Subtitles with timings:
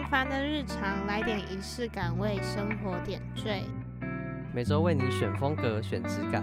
[0.00, 3.62] 平凡的日常，来点仪式感，为生活点缀。
[4.50, 6.42] 每周为你选风格，选质感。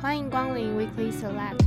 [0.00, 1.64] 欢迎光临 Weekly Select。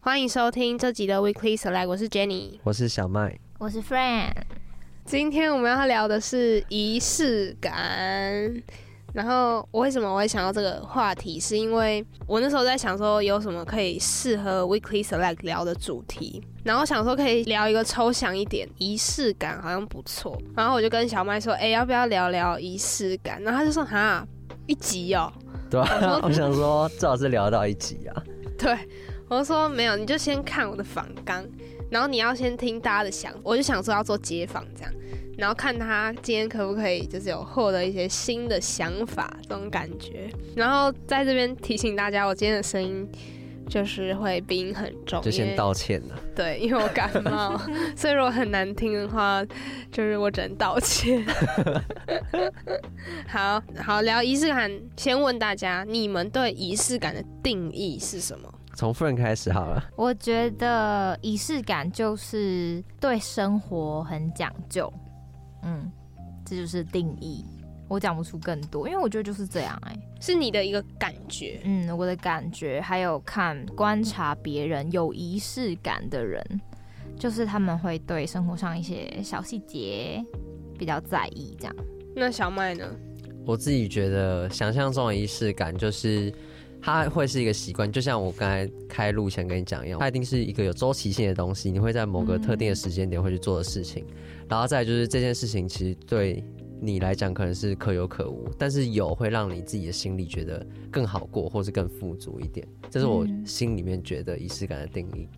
[0.00, 4.32] 欢迎收听这集的 Weekly Select，我是 Jenny，我是小麦，我是 Fran。
[5.04, 7.72] 今天我们要聊的是仪式感。
[9.12, 20.40] 然后我为什么我会想到这个话题，是因为我那时候在想说有什么可以适合 Weekly Select 聊的主题，然后想说可以聊一个抽象一点，仪式感好像不错。
[20.56, 23.42] 然后我就跟小麦说，哎，要不要聊聊仪式感？
[23.42, 24.26] 然后他就说，哈，
[24.66, 25.32] 一集哦。
[25.68, 28.22] 对啊，我想说最好是聊到一集啊。
[28.58, 28.76] 对，
[29.28, 31.44] 我就说没有，你就先看我的访纲，
[31.90, 34.92] 然后你要先听大家的想，我就想说要做街访这样。
[35.36, 40.28] 然后看他今天可不可以，就是有获得一些新的想法这种感觉。
[40.54, 43.08] 然后在这边提醒大家，我今天的声音
[43.66, 46.14] 就是会鼻音很重，就先道歉了。
[46.36, 47.58] 对，因为我感冒，
[47.96, 49.42] 所以如果很难听的话，
[49.90, 51.24] 就是我只能道歉。
[53.26, 58.52] 好好聊仪式感，先问大家，你们对仪式感的定义是什么？
[58.80, 59.90] 从 Fern 开始好了。
[59.94, 64.90] 我觉得仪式感就是对生活很讲究。
[65.62, 65.92] 嗯，
[66.46, 67.44] 这就是定义，
[67.88, 76.42] 我讲不出更多，因为我觉得就是这样哎、欸，是你的一个感觉，嗯，我的感觉，还有看观察别人有仪式感的人，
[77.18, 80.24] 就是他们会对生活上一些小细节
[80.78, 81.76] 比较在意，这样。
[82.16, 82.90] 那小麦呢？
[83.44, 86.32] 我自己觉得想象中的仪式感就是。
[86.82, 94.04] 它会是一个习惯，就像我刚才开录前跟你讲一样，它一定是一个有周期性的东西，你会在某个特定的时间点会去做的事情。
[94.08, 94.16] 嗯、
[94.48, 96.42] 然后再就是这件事情，其实对
[96.80, 102.66] 你来讲可能是可有可无，但是有会让你自己的心里觉得更好过，或是更富足一点。
[102.88, 105.28] 这是我心里面觉得仪式感的定义。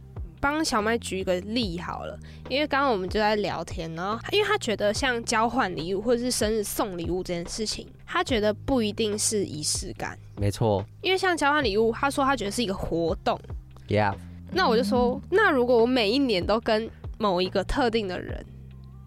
[0.42, 10.18] 帮小麦举一个例好了，因为刚刚我们就在聊天，然后因为他觉得像交换礼物或者是生日送礼物这件事情，他觉得不一定是仪式感。
[10.36, 13.40] 没错，因为像交换礼物，他说他觉得是一个活动。
[13.86, 14.16] Yeah，
[14.50, 18.44] 那我就说，那如果我每一年都跟某一个特定的人。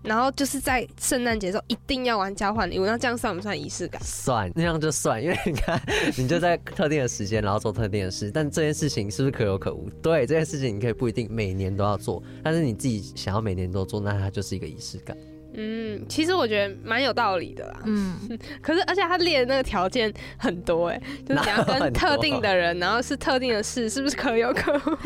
[0.05, 3.99] 然后就是在圣诞节的时候一定要玩交换礼物，那这样算不算仪式感？
[4.03, 5.81] 算，那样就算，因为你看，
[6.17, 9.89] 你就在特定的时间，然后做特定的事，但这件事情是不是可有可无？
[10.01, 15.17] 对，这件事情你可以不一定每年都要做，但是你自己想要每年都做，那它就是一个仪式感。
[15.57, 17.81] 嗯，其实我觉得蛮有道理的啦。
[17.85, 24.97] 嗯， 可是而且他列的那个条件很多哎，就是你要跟特定的人， 然后是特定的事，是不是可有可无？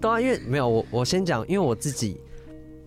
[0.00, 2.18] 对啊，因为没有我，我先讲，因为我自己。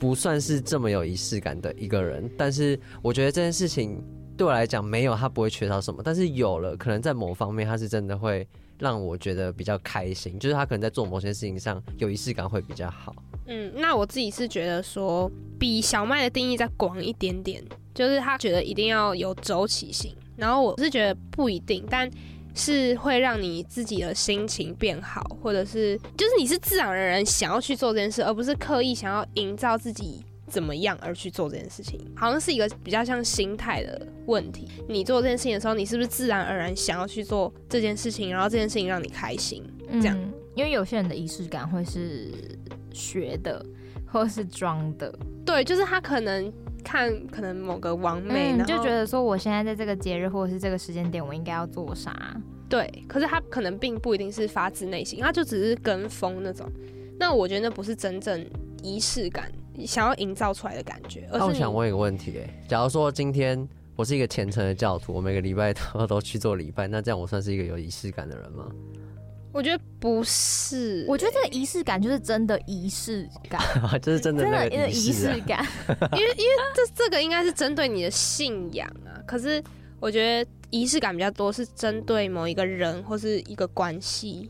[0.04, 4.04] 不算是这么有仪式感的一个人，但是我觉得这件事情
[4.36, 8.46] 对我来讲没有，他不会缺少什么，但是有了，可能在某方面他是真的会
[8.78, 13.16] 让我觉得比较开心，就是他可能在做某些事情上有仪式感会比较好。
[13.48, 22.12] 嗯，那我自己是觉得说比小麦的定义再广一点点，就是他觉得一定要有周期性，然后我是觉得不一定，但。
[22.54, 32.00] 是会让你自己的心情变好，或者是就是你是自然而然想要去做这件事，而不是刻意想要营造自己怎么样而去做这件事情。
[32.16, 34.68] 好像是一个比较像心态的问题。
[34.88, 39.64] 你做这件事情的时候，你是不是自然而然想要去做这件事情，然后这件事情让你开心？
[39.94, 42.32] 这样，嗯，因为有些人的仪式感会是
[42.94, 43.66] 学的，
[44.06, 45.14] 或是装的。
[45.46, 46.52] 对，就是他可能
[46.84, 52.36] 看可能某个网美，你就觉得说我现在在这个节日或者是这个时间点，我应该要做啥？
[52.70, 56.70] 对，可是他可能并不一定是发自内心，他就只是跟风那种。
[57.20, 58.46] 那我觉得那不是真正
[58.82, 59.52] 仪式感
[59.86, 61.28] 想要营造出来的感觉。
[61.32, 68.66] 那我想问一个问题，哎，假如说今天我是一个虔诚的教徒，我每个礼拜都 都去做礼拜，那这样我算是一个有仪式感的人吗？
[69.54, 73.62] 我觉得不是，我觉得这个仪式感就是真的仪式感，
[74.02, 75.66] 就是真的真的仪式感。
[76.14, 79.64] 因为因为这这个应该是针对你的信仰啊，可是
[80.00, 80.50] 我觉得。
[80.74, 84.50] 仪式感比较多，是针对某一个人或是一个关系，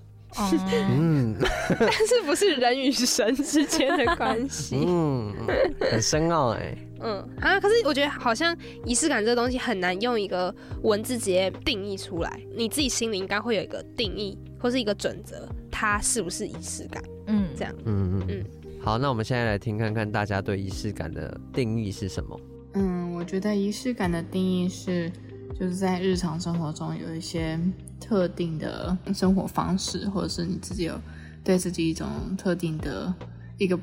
[0.89, 1.35] 嗯，
[1.79, 5.33] 但是不是人与神之间的关系，嗯，
[5.79, 17.03] 很深奥哎，嗯啊，可是我觉得好像仪式感这个东西很难用一个文字直接定义出来，你自己心里应该会有一个定义或是一个准则，它是不是仪式感？
[17.27, 18.25] 嗯，这样，嗯嗯。
[18.29, 18.45] 嗯，
[18.81, 22.39] 好，那我们现在来听看看大家对仪式感的定义是什么？
[22.73, 25.11] 嗯，我觉得仪式感的定义是。
[25.59, 27.59] 就是在日常生活中有一些
[28.03, 30.99] 特定的生活方式，或者是你自己有
[31.41, 32.07] 对自己一种
[32.37, 33.13] 特定的
[33.57, 33.79] 一个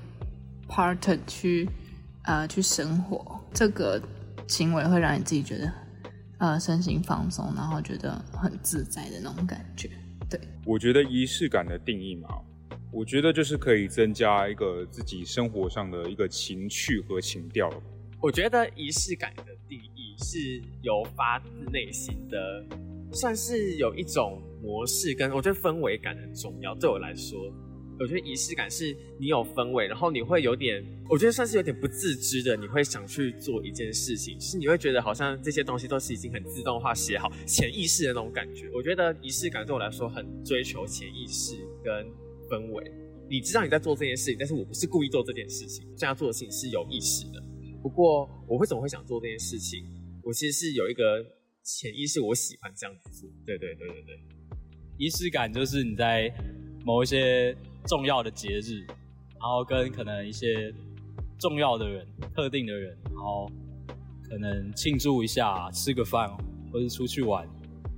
[0.68, 1.66] part 去
[2.24, 4.00] 呃去生活，这个
[4.46, 5.72] 行为会让你自己觉得
[6.38, 9.90] 呃身心放松，然后觉得很自在的那种感觉。
[10.28, 12.28] 对，我觉得仪式感的定义嘛，
[12.92, 17.70] 我觉得就是可以增加一个自己生活上的一个情趣和情调。
[18.20, 22.62] 我觉得仪式感的定义是由发自内心的，
[23.12, 26.74] 算是有一种模式，跟我觉得氛围感很重要。
[26.74, 27.38] 对我来说。
[28.02, 38.70] 我觉得仪式感是你有氛围，然后你会有点，我觉得算是有点不自知的，你会想去做一件事情，是你会觉得好像这些东西都是已经很自动化写好、潜意识的那种感觉。
[38.72, 42.06] 我觉得仪式感对我来说很追求潜意识跟
[42.48, 42.90] 氛围。
[43.28, 47.42] 你知道你在做这件事情，但是我不是故意做这件事情，这样做的事情是有意识的。
[47.82, 49.84] 不过我为什么会想做这件事情？
[50.22, 51.22] 我其实是有一个
[51.62, 53.30] 潜意识，我喜欢这样子做。
[53.44, 54.20] 对对对对对，
[54.98, 56.32] 仪式感就是你在
[56.84, 57.56] 某一些。
[57.88, 60.70] 重要的节日，然后跟可能一些
[61.38, 63.50] 重要的人、特定的人，然后
[64.22, 66.28] 可能庆祝一下，吃个饭，
[66.70, 67.48] 或者出去玩，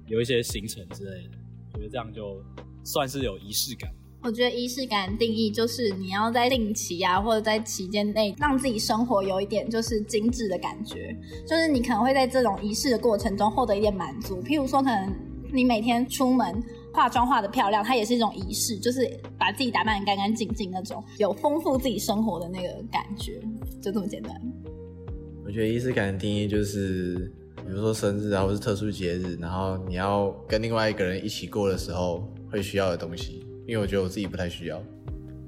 [0.06, 1.30] 有一些行程之类的，
[1.72, 2.40] 我觉得这样就
[2.84, 3.92] 算是有仪式感。
[4.22, 11.16] 我觉得仪式感的定义就是你要在定期啊，或者在期间内，让自己生活有一点就是精致的感觉，
[11.46, 14.42] 就是你可能会在这种仪式的过程中获得一点满足。
[14.42, 15.12] 譬如说，可能
[15.52, 16.62] 你每天出门。
[16.94, 23.40] 化妆化的漂亮，它也是一种仪式，就是把自己打扮得干干净净那种，有丰富自己生活的那个感觉，
[23.80, 24.38] 就这么简单。
[25.42, 27.32] 我觉得仪式感的定义就是，
[27.64, 33.42] 比如说生日啊，或是特殊节日，然后你要跟另外一个人一起过的时候会需要的东西。
[33.66, 34.82] 因为我觉得我自己不太需要。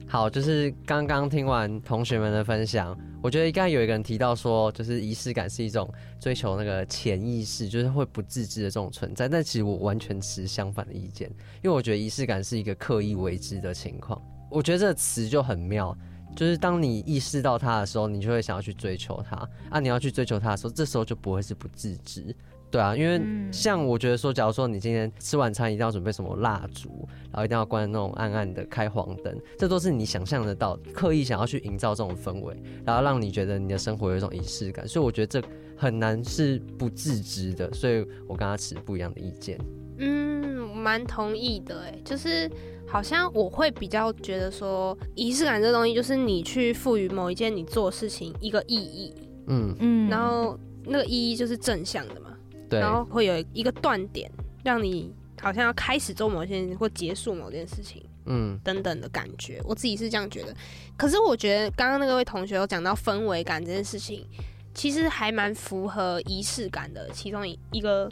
[0.06, 2.96] 好，就是刚刚听完同学们的分享。
[3.22, 5.90] 我觉得刚才有一个人提到说，就是仪式感是一种
[6.20, 9.26] 追求那个潜意识，就是会不自知的这种存在。
[9.26, 11.28] 但其实我完全持相反的意见，
[11.62, 14.20] 因为我觉得仪式感是一个刻意为之的情况。
[14.50, 15.96] 我觉得这个词就很妙，
[16.36, 19.36] 就是当你意识到它的时候，你就会想要去追求它。
[19.70, 22.36] 啊，你要去追求它的时候，这时候就不会是不自知。
[22.74, 23.22] 对啊，因为
[23.52, 34.88] 像我觉得说，假如说你今天吃晚餐一定要准备什么蜡烛，然后一定要关那种暗暗的开黄灯，这都是你想象得到，刻意想要去营造这种氛围，然后让你觉得你的生活有一种仪式感。
[34.88, 39.56] 所以我觉得这很难是不自知的，所以我跟他持不一样的意见。
[39.98, 42.50] 嗯，蛮同意的，哎，就是
[42.88, 49.14] 好像我会比较觉得说，仪式感这东西就是你去赋予某一件你做事情一个意义，
[49.46, 52.33] 嗯嗯，然后那个意义就是正向的嘛。
[52.80, 54.30] 然后会有一个断点，
[54.62, 59.60] 让你好像要开始做某件事或结束某件事情，嗯，等等的感觉。
[59.64, 60.54] 我自己是这样觉得。
[60.96, 64.26] 可是我觉得刚刚那位同学有讲到氛围感这件事情，
[64.72, 68.10] 其实还蛮符合仪式感的其中一一个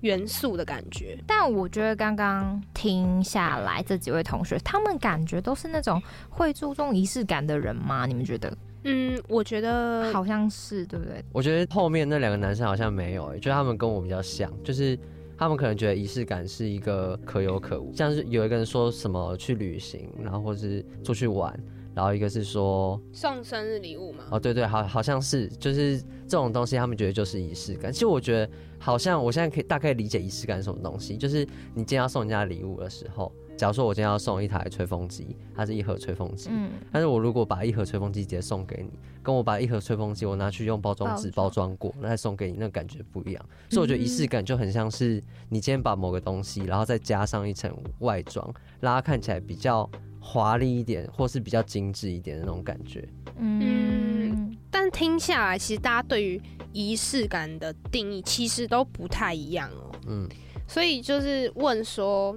[0.00, 1.18] 元素的感觉。
[1.26, 8.06] 但我觉得刚刚听下来这几位同学，他们感觉都是那种会注重仪式感的人吗？
[8.06, 8.56] 你们觉得？
[8.84, 11.22] 嗯，我觉得好像是，对不对？
[11.32, 14.98] 我觉得后面那两个男生好像没有、欸，就他们跟我比较像，就是
[15.36, 21.54] 他们可能觉得仪式感是一个可有可无，像是有一个人说什么去旅行，然后或是出去玩，
[21.94, 24.24] 然后一个是说送生日礼物嘛。
[24.30, 27.92] 哦，对对，好，好像是，就是这种东西，他们觉得就是仪式感。
[27.92, 31.44] 其实我觉得好像我现在可以大概理解仪式感是什么东西，就是
[31.74, 33.30] 你今天要送人家礼物的时候。
[33.60, 43.46] 假如说我今天要送一台吹风机，它是一盒吹风机，嗯，但是我如果把一盒吹风机直接送给你，跟我把一盒吹风机我拿去用包装纸包装过，那再送给你，那感觉不一样。
[43.68, 48.50] 所以我觉得仪式感就很像是你今天把某个东西，然后再加上一层外装，
[48.80, 49.86] 让它看起来比较
[50.22, 53.06] 华丽一点，或是比较精致一点的那种感觉。
[53.36, 56.40] 嗯，但听下来，其实大家对于
[56.72, 59.92] 仪式感的定义其实都不太一样哦。
[60.06, 60.26] 嗯，
[60.66, 62.34] 所以就是问说。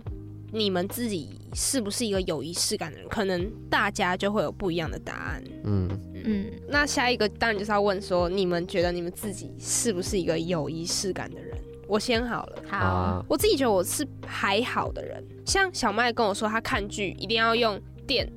[0.53, 3.09] 你们自己是不是一个有仪式感的人？
[3.09, 5.43] 可能大家就会有不一样的答案。
[5.63, 5.89] 嗯
[6.23, 11.57] 嗯，那下一个当然就是要问说，你们觉得你们自己是不是一个有仪式感的人？
[11.87, 12.63] 我先好了。
[12.69, 15.23] 好，啊、我自己觉得我是还好的人。
[15.43, 18.31] 像小麦跟我说，他看剧一定要用电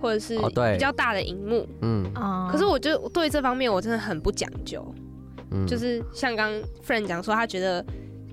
[0.00, 0.38] 或者是
[0.72, 1.68] 比较大的荧幕。
[1.82, 4.82] 嗯、哦、可是我就对这方面我真的很不讲究。
[5.50, 6.50] 嗯，就是像刚
[6.82, 7.84] friend 讲说，他觉得。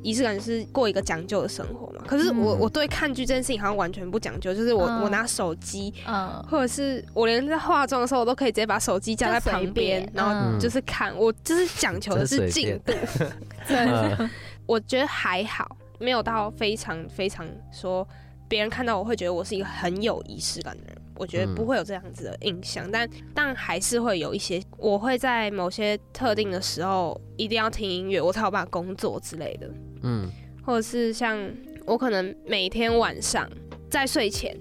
[0.05, 2.03] 仪式感是过一个讲究的生活嘛？
[2.05, 12.93] 可是我我对看剧这件事情好像完全不讲究，就是我、嗯、我拿手机，嗯，或者是我连在化妆的时候，我都可以直接把手机架在旁边，然后就是看，嗯、我就是讲求的是进度。
[13.67, 13.77] 对，
[14.19, 14.29] 嗯、
[14.67, 18.07] 我觉得还好，没有到非常非常说
[18.47, 20.95] 别人看到我会觉得我是一个很有仪式感的人。
[21.17, 24.62] 我觉得不会有这样子的印象，嗯、但但还是会有一些。
[24.77, 29.65] 我会在某些特定的时候一定要听音乐，我才有办法工作之类的。
[30.05, 30.29] 嗯，
[30.63, 31.38] 或者是像
[31.85, 33.50] 我可能每天晚上
[33.89, 34.55] 在睡前，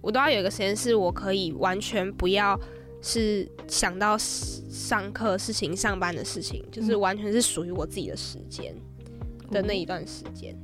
[0.00, 2.58] 我都要有一个时间是我可以完全不要
[3.00, 8.74] 是想到上课事情、上班的事情，就是完全是属于我自己的时间
[9.50, 10.56] 的那一段时间，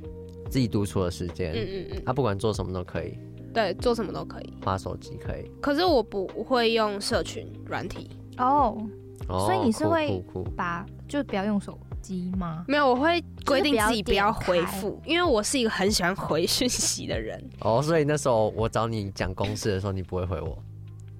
[0.49, 1.51] 自己独处的时间。
[1.53, 3.17] 嗯嗯嗯，他不管做什么都可以。
[3.51, 4.53] 对，做什么都可以。
[4.63, 5.49] 花手机可以。
[5.59, 8.77] 可是我不会用社群软体哦，
[9.27, 12.63] 哦所以你是会酷酷酷把就不要用手机吗？
[12.67, 17.41] 没有，我会规定自己不要回复，因为我是一个很喜欢回讯息的人。
[17.59, 20.57] 哦，所以那时候我找你讲公事的时候，你不会回我。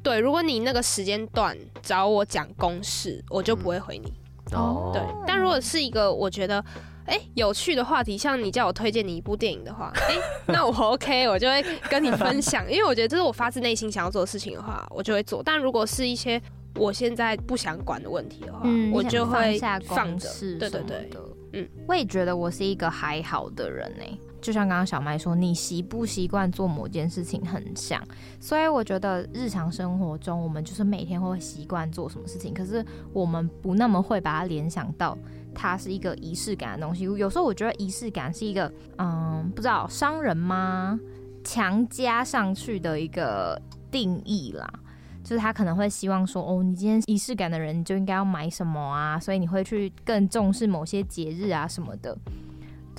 [0.01, 4.13] 对，如果你那个时间段找我讲公事，我就不会回你。
[4.53, 6.59] 哦，对，但如果是一个我觉得
[7.05, 10.15] 哎、欸有趣的话题，像你叫我推荐你一部电影的话， 哎、
[10.47, 15.43] 那我 OK，我就会跟你分享，因为我觉得这是我发自内心想要做的事情的话，我就会做。
[15.43, 16.41] 但如果是一些
[16.75, 20.29] 我现在不想管的问题的话，嗯，我就会放着。
[20.59, 21.09] 对对对，
[21.53, 24.03] 嗯，我也觉得我是一个还好的人呢、
[24.39, 28.01] 就像刚刚小麦说，你习不习惯做某件事情很像，
[28.39, 35.17] 所以我觉得日常生活中我们就是每天会习惯做什么事情，可是我们不那么会把它联想到
[35.53, 37.03] 它是一个仪式感的东西。
[37.03, 40.99] 有时候我觉得仪式感是一个，嗯，不知道商人吗？
[41.43, 43.59] 强加上去的一个
[43.89, 44.71] 定义啦。
[45.29, 49.19] 就是他可能会希望说，哦，你今天仪式感的人，你就应该要买什么啊？
[49.19, 52.17] 所以你会去更重视某些节日啊什么的。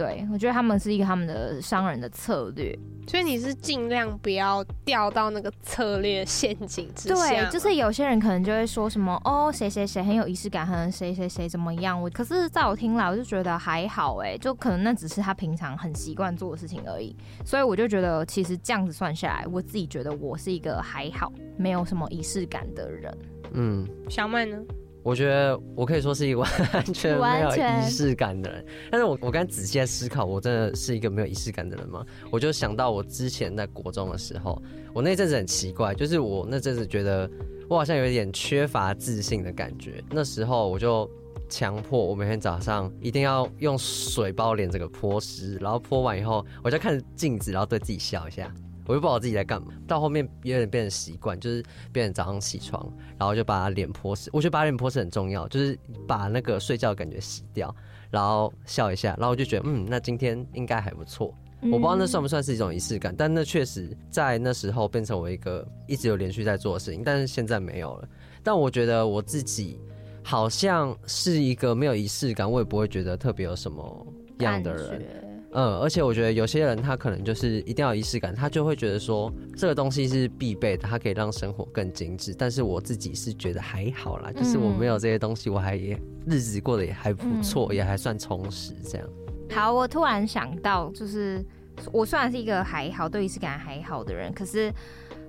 [0.01, 2.75] 对，我觉得他们是一个他们的商人的策略。
[3.07, 7.15] 所以你是尽量不要掉到那个策略陷阱之下。
[7.15, 12.01] 对，就是有些人可能就会说什么，哦，谁谁谁很有仪式感，和谁谁谁怎么样。
[12.01, 17.15] 我可是在我听来，我就觉得还好，哎，就可能那只是他平常很习惯做的事情而已。
[17.45, 23.19] 所以我就觉得，其实这样子算下来，我自己觉得我是一个还好，没有什么仪式感的人。
[23.53, 24.57] 嗯，小麦呢？
[25.03, 32.05] 我觉得我可以说是一个完全没有仪式感的人，但是我我刚仔细在思考，我真的是一个没有仪式感的人吗？
[32.31, 34.61] 我就想到我之前在国中的时候，
[34.93, 37.31] 我那阵子很奇怪，就是我那阵子觉得
[37.69, 41.11] 我好像有一点缺乏自信的感觉，那时候我就
[41.49, 48.53] 强迫我每天早上一定要用水把我脸这个泼湿，然后泼完以后，我就看着镜子，然后对自己笑一下。
[48.91, 54.29] 我就不知道自己在干嘛，到后面有点变成习惯，就是变成早上起床，然后就把脸泼湿。
[54.33, 55.79] 我觉得把脸泼湿很重要，就是
[56.09, 57.73] 把那个睡觉的感觉洗掉，
[58.11, 61.33] 然后笑一下，然后我就觉得，嗯，那今天应该还不错。
[61.63, 68.09] 我不知道那算不算是一种仪式感，但那确实在那时候变成我一个一直有连续在做的事情，但是现在没有了。
[68.43, 69.79] 但我觉得我自己
[70.25, 74.07] 好像是一个没有仪式感，我也不会觉得特别有什么
[74.39, 75.30] 样的人。
[75.53, 82.33] 嗯，而且我觉得有些人他可能就是一定要仪式感，他就会觉得说这个东西是必备的，它可以让生活更精致。
[82.39, 89.09] 但是我自己是觉得还好啦，就是我没有这些东西，我还也日子过得也还不错，也还算充实这样。
[89.51, 91.45] 好，我突然想到，就是
[91.93, 94.73] 我虽然是一个还好对仪式感还好的人，可是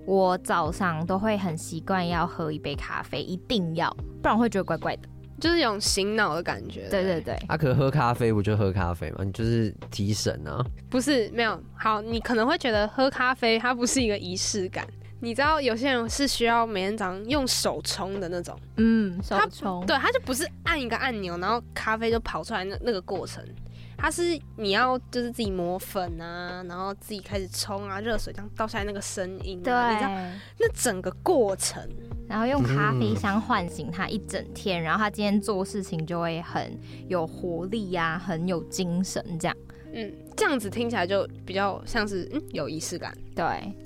[0.05, 3.89] 我早上都会很习惯要喝一杯咖啡，一定要，
[4.21, 5.09] 不然会觉得怪怪的。
[5.41, 6.88] 就是有种醒脑的感觉。
[6.89, 9.24] 对对对，啊，可喝咖啡不就喝咖啡嘛？
[9.25, 10.63] 你就是提神啊。
[10.89, 11.62] 不是，没有。
[11.75, 14.88] 好，你可能会觉得喝咖啡它不是一个仪式感。
[15.19, 18.57] 你知道有些人是需要每天早上用手冲的那种。
[18.77, 19.86] 嗯，手冲。
[19.86, 23.43] 对，他就不是按一个按钮，然后咖啡就跑出来那那个过程。
[24.01, 30.10] 它是你要就是自己磨粉啊，然后自己开始冲啊，热水这样倒下来那个声音、啊，对，你知道
[30.60, 31.88] 那整个过程，
[32.27, 36.75] 然后用咖啡香唤醒他一整天，然后他今天做事情就会很
[37.08, 39.55] 有活力呀、啊，很有精神这样。
[39.93, 43.45] 嗯，这样子听起来就比较像是嗯有仪式感，对，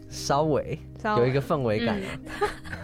[0.10, 1.22] 稍微，稍微。
[1.24, 2.00] 有一个氛围感、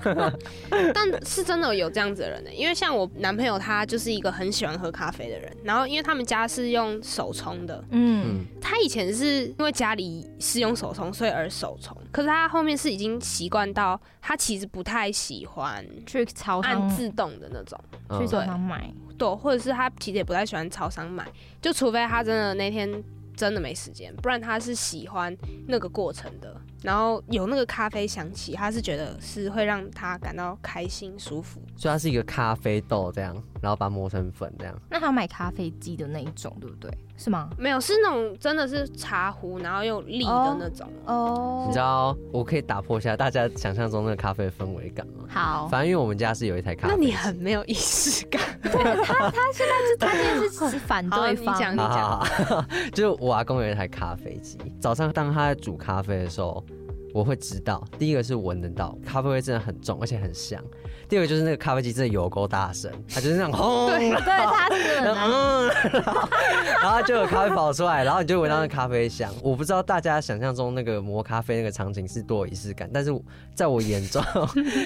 [0.04, 0.40] 嗯。
[0.94, 17.80] 但是真的有这样子的人呢、欸，因为像我男朋友他就是一个很喜欢喝咖啡的人，然后因为他们家是用手冲的，嗯，他以前是因为家里是用手冲，所以而手冲，可是他后面是已经习惯到他其实不太喜欢去超商按自动的那种，
[18.20, 18.92] 去超商买。
[19.18, 21.24] 对，或者是他其实也不太喜欢超商买，
[21.62, 22.92] 就除非他真的那天
[23.36, 25.36] 真的没时间，不然他是喜欢
[25.68, 26.60] 那个过程的。
[26.82, 31.62] 然后有那个咖啡香气，他是觉得是会让他感到开心舒服。
[31.76, 34.76] 所以它是一个咖啡豆这样，然后把它磨成粉这样。
[34.90, 36.92] 那他买咖啡机的那一种，对不对？
[37.22, 37.48] 是吗？
[37.56, 40.88] 没有，是那种真的是茶壶，然后又立的那种。
[41.06, 45.26] 哦、oh, oh.，你知道我可以打破一下大家想象中那个咖啡的氛围感吗？
[45.30, 46.96] 好，反正因为我们家是有一台咖啡。
[46.96, 48.42] 那你很没有仪式感。
[48.64, 48.72] 对
[49.04, 51.56] 他，他现在是他现在是反对方。
[51.56, 52.28] 你讲，你讲。
[52.92, 56.66] 就是我阿公有一台咖啡机，早上当他在煮咖啡的时候。
[57.14, 60.64] 我会知道，第一个是闻得到咖啡味真的很重，而且很香。
[61.12, 65.70] 第二个就是那个咖啡机真的有够大声，它就是那种 轰，对对，它是， 嗯，
[66.82, 69.30] 然后就有咖啡跑出来，然后你就闻到那咖啡香。
[69.44, 73.12] 我不知道大家想象中那个磨咖啡那个场景是多有仪式感，但是
[73.54, 74.24] 在我眼中，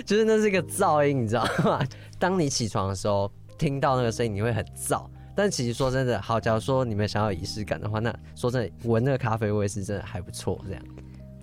[0.04, 1.80] 就是那是一个噪音，你知道吗？
[2.18, 5.06] 当你起床的时候听到那个声音，你会很燥。
[5.36, 10.82] 但其实说真的，好，假如说你们想要仪式感的话，那说真的，闻那个咖啡味是真的还不错，这样。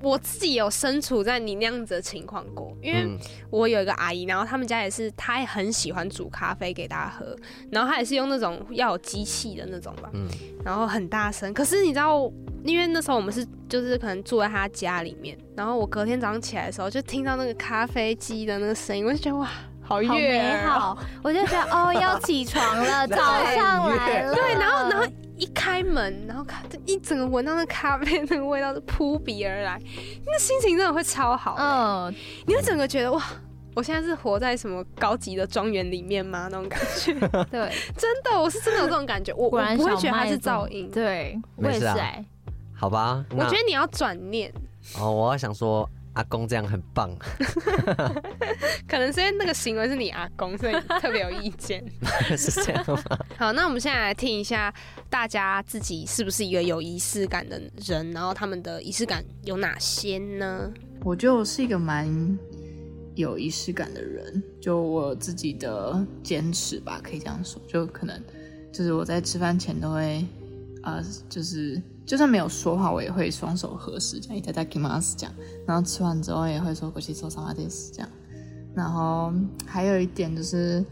[0.03, 3.19] 我自己有身处在你那样子的情况过，因为
[3.51, 7.37] 我有一个阿姨，然后他们家也是，她也很喜欢煮咖啡给大家喝，
[7.71, 10.29] 然后她也是用那种要有机器的那种吧，嗯，
[10.65, 11.55] 然后很大声。
[11.55, 12.31] 可是你知道，
[12.65, 19.49] 因为那时候我们是就是可能住在她家里面，然后我隔天早上起来的时候就听到那个咖啡机的那个声音，我就觉得哇。
[19.85, 23.17] 好悦美好，我就觉得哦，要起床了， 早
[23.53, 24.33] 上来了。
[24.33, 25.05] 对，然后然后
[25.43, 29.77] 一开门，然后看一整个闻到那咖啡那个味道就扑鼻而来，
[30.25, 31.57] 那心情真的会超好。
[31.59, 32.15] 嗯，
[32.47, 33.21] 你会整个觉得哇，
[33.75, 36.47] 我现在是活在什么高级的庄园里面吗？
[36.49, 37.13] 那种感觉。
[37.51, 39.35] 对，真的，我是真的有这种感觉。
[39.35, 40.89] 我我不会觉得它是噪音。
[40.93, 42.25] 对，我也是哎。
[42.73, 44.53] 好吧，我觉得你要转念。
[44.97, 45.91] 哦，我要想说。
[46.15, 47.11] 阿公这样很棒，
[48.87, 51.83] 可能是因为那个行为是你阿公，所以特别有意见，
[52.37, 53.03] 是这样吗？
[53.39, 54.73] 好，那我们现在来听一下，
[55.09, 58.11] 大家自己是不是一个有仪式感的人？
[58.13, 60.71] 然后他们的仪式感有哪些呢？
[61.03, 62.39] 我觉得我是一个蛮
[63.15, 68.23] 有仪式感的人，就我自己的坚持吧，可以这样说，就可能
[68.71, 70.25] 就是我在吃饭前都会，
[70.83, 71.81] 呃，就是。
[72.06, 75.34] 就算没有说话，我也会双手合十，这样いただきます这样。
[75.66, 78.10] 然后吃完之后也会说ごちそうさまです这样。
[78.74, 79.34] 然后
[79.66, 80.86] 还有一点就是，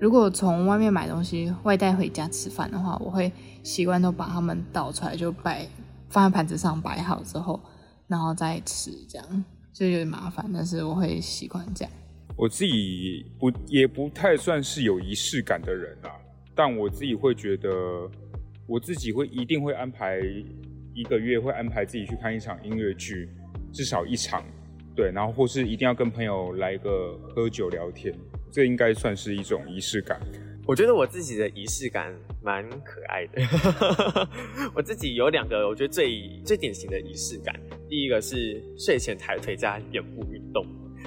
[0.00, 3.32] 如果从外面买东西外带回家吃饭的话，我会
[3.64, 5.66] 习惯都把它们倒出来，就摆
[6.08, 7.58] 放在盘子上摆好之后，
[8.06, 10.48] 然后再吃，这样就有点麻烦。
[10.54, 11.92] 但是我会习惯这样。
[12.36, 16.08] 我自己不也不太算是有仪式感的人啊，
[16.54, 17.68] 但我自己会觉得。
[18.67, 20.19] 我自己会一定会安排
[20.93, 23.29] 一个月，会安排自己去看一场音乐剧，
[23.71, 24.43] 至少一场，
[24.95, 28.13] 对，然后或是一定要跟朋友来个喝酒聊天，
[28.51, 30.19] 这应该算是一种仪式感。
[30.67, 33.39] 我觉得我自己的仪式感蛮可爱的，
[34.73, 37.53] 我自己有两个我觉得最最典型的仪式感，
[37.87, 40.65] 第一个是睡前抬腿加眼部运动，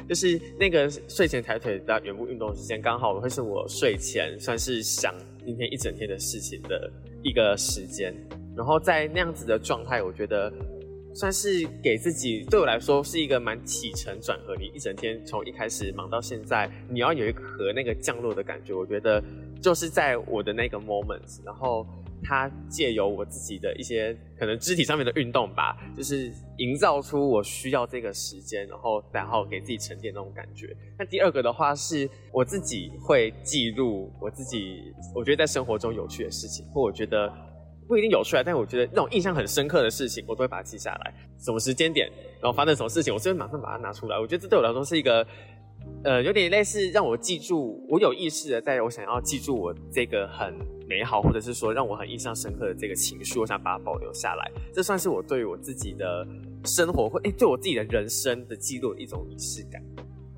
[0.09, 5.12] 就是那个睡前抬腿加眼部运动时间刚好会是我睡前算是想
[5.48, 6.92] 今天一整天的事情的。
[7.24, 8.14] 一个时间，
[8.56, 10.52] 然后在那样子的状态，我觉得
[11.12, 14.54] 算是给自己，对我来说是一个蛮起承转合。
[14.54, 19.20] 你一整天从一开始忙到现在，你要有一个和那个降落的感觉，我觉得
[19.61, 21.84] 就是在我的那个 moment，然后
[22.22, 30.76] 它借由我自己的一些可能肢体上面的运动吧，就是营造出我需要这个时间，然后然后给自己沉淀那种感觉。
[30.98, 34.83] 那第二个的话是我自己会记录我自己，
[35.14, 37.33] 我觉得在生活中有趣的事情，或我觉得
[37.87, 41.14] 不一定有趣啊，但我觉得那种印象很深刻的事情，我都会把它记下来。
[41.38, 42.09] 什么时间点，
[42.40, 44.18] 然后发生什么事情，我就会马上把它拿出来。
[44.18, 45.26] 我觉得这对我来说是一个。
[46.04, 50.54] 呃，有点类似让我记住，我有意识的在我想要记住我这个很
[50.88, 54.50] 美好，或者是说让我很印象深刻的这个情绪，我想把它保留下来。
[54.72, 56.26] 这算是我对于我自己的
[56.64, 59.82] 生活，或诶，对我自己的人生的记录的一种仪式感。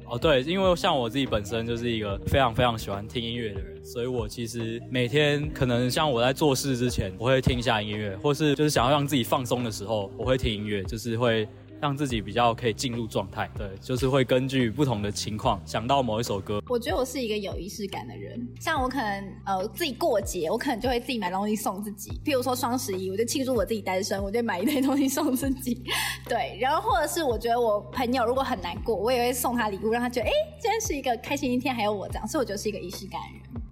[0.06, 11.46] 哦，对，因为像我自己本身就是一个非常非常喜欢听音乐的人，所以我其实每天可能像我在做事之前，我会听一下音乐，或是就是想要让自己放松的时候，我会听音乐，就是会。
[11.80, 16.62] 让自己比较可以进入状态，对，就是会根据不同的情况想到某一首歌。
[16.68, 22.10] 我觉得我是一个有仪式感的人，像我可能呃自己过节，我可能就会自己买东西送自己。
[22.22, 25.82] 譬如说双十一，我就庆祝我自己单身，我就买一堆东西送自己。
[26.28, 33.62] 对，然后或者是我觉得我朋友如果很难过，我也会送他礼物，让他觉得哎，今天是一个开心一天，还有我这样，所以我觉得是一个仪式感的人。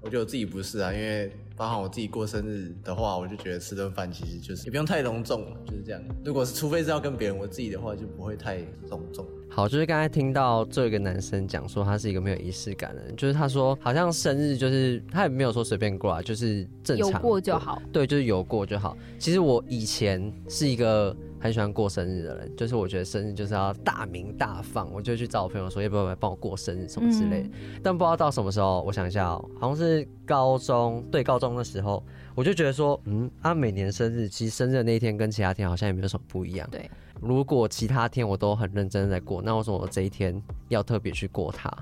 [0.00, 6.02] 我觉得我自己不是啊，因为包含我自己过生日的话，我就觉得吃顿饭其实就是也不用太隆重，就是这样。
[6.24, 8.58] 如果是除非是要跟别人，我自己的话就不会太
[8.90, 9.26] 隆重。
[9.48, 17.80] 好，就是刚才听到这个男生讲说他是一个没有仪式感的人，就是他说好像生日就是他也没有说随便过啊，就是正常有过就好。
[17.90, 18.96] 对，就是有过就好。
[19.18, 21.16] 其实我以前是一个。
[21.46, 27.48] 很喜欢过生日的人，就是我觉得生日就是要大明大放，我就去找我朋友说要不要来帮我过生日什么之类的。
[27.48, 32.04] 嗯、但不知道到什么时候，我想一下、哦，好像是高中，对，高中的时候，
[32.34, 36.68] 我就觉得说，嗯，他、啊、每年生日，其实生日的那一天跟其他天好像也没有什么不一样。
[36.70, 41.72] 对，如果其他天我都很认真的在过，那为什么我这一天要特别去过它？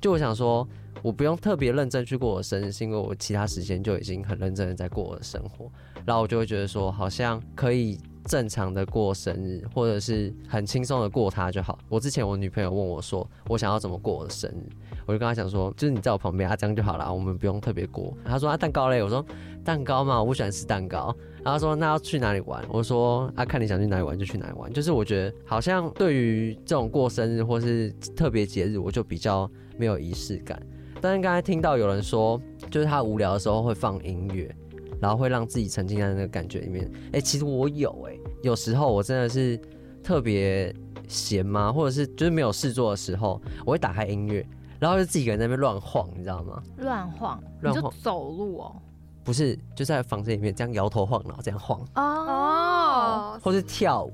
[0.00, 0.66] 就我想说，
[1.00, 5.70] 我不用特别认真去过我的生日，是因为我其他时间就已经很认真的在过我的生活，
[6.04, 8.00] 然后我就会觉得说，好像可以。
[8.24, 11.78] 正常的过生日，或者是很轻松的过它就好。
[11.88, 14.68] 我之前我女朋友问我说，我想要怎么过我的生日，
[15.06, 18.12] 我就跟她讲说，就是你在我旁边啊，这样就好了，我们不用特别过。
[18.24, 19.02] 她说啊，蛋糕嘞？
[19.02, 19.24] 我说
[19.64, 21.14] 蛋糕嘛，我不喜欢吃蛋糕。
[21.44, 22.64] 然后说那要去哪里玩？
[22.68, 24.72] 我说啊，看你想去哪里玩就去哪里玩。
[24.72, 30.60] 就是我觉得好像对于这种过生日或是特别节日，我就比较没有仪式感。
[31.00, 34.54] 但是刚才听到有人说，就是他无聊的时候会放音乐。
[35.02, 36.88] 然后会让自己沉浸在那个感觉里面。
[37.12, 39.60] 哎，其实我有哎，有时候我真的是
[40.00, 40.72] 特别
[41.08, 41.72] 闲吗？
[41.72, 44.46] 或者是就是没有事做的时候，我会打开音乐，
[44.78, 46.62] 然后就自己一个人在那边乱晃，你知道吗？
[46.76, 48.76] 乱晃，乱晃走路哦。
[49.24, 54.12] 不是，就在房间里面这样摇头晃脑这样晃，哦，或是跳舞，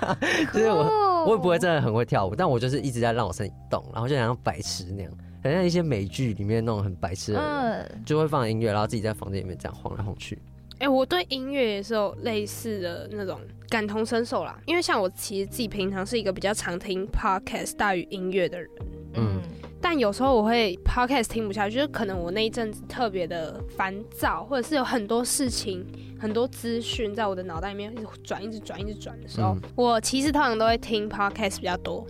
[0.52, 5.12] 就是我我也不会真的很会跳舞，但我就是一直在让我身体动，然后就像白痴那样，
[5.44, 7.48] 很像一些美剧里面那种很白痴的人，
[7.92, 10.38] 嗯，就会放音乐，然后自己在房间里面这样晃来晃去。
[10.78, 18.70] 哎、欸，我对音乐也是有类似的那种感同身受啦，因为像我其实自己平常是一个比较常听 podcast 大于音乐的人，
[19.14, 19.40] 嗯。
[19.88, 25.86] 但有时候我会 podcast 听不下去，就是可能我那一阵子特别的烦躁，或者是有很多事情、
[26.18, 32.04] 很多资讯在我的脑袋里面一直转、一直转、一直转的时候，嗯、我其实通常都会听 podcast 比较多，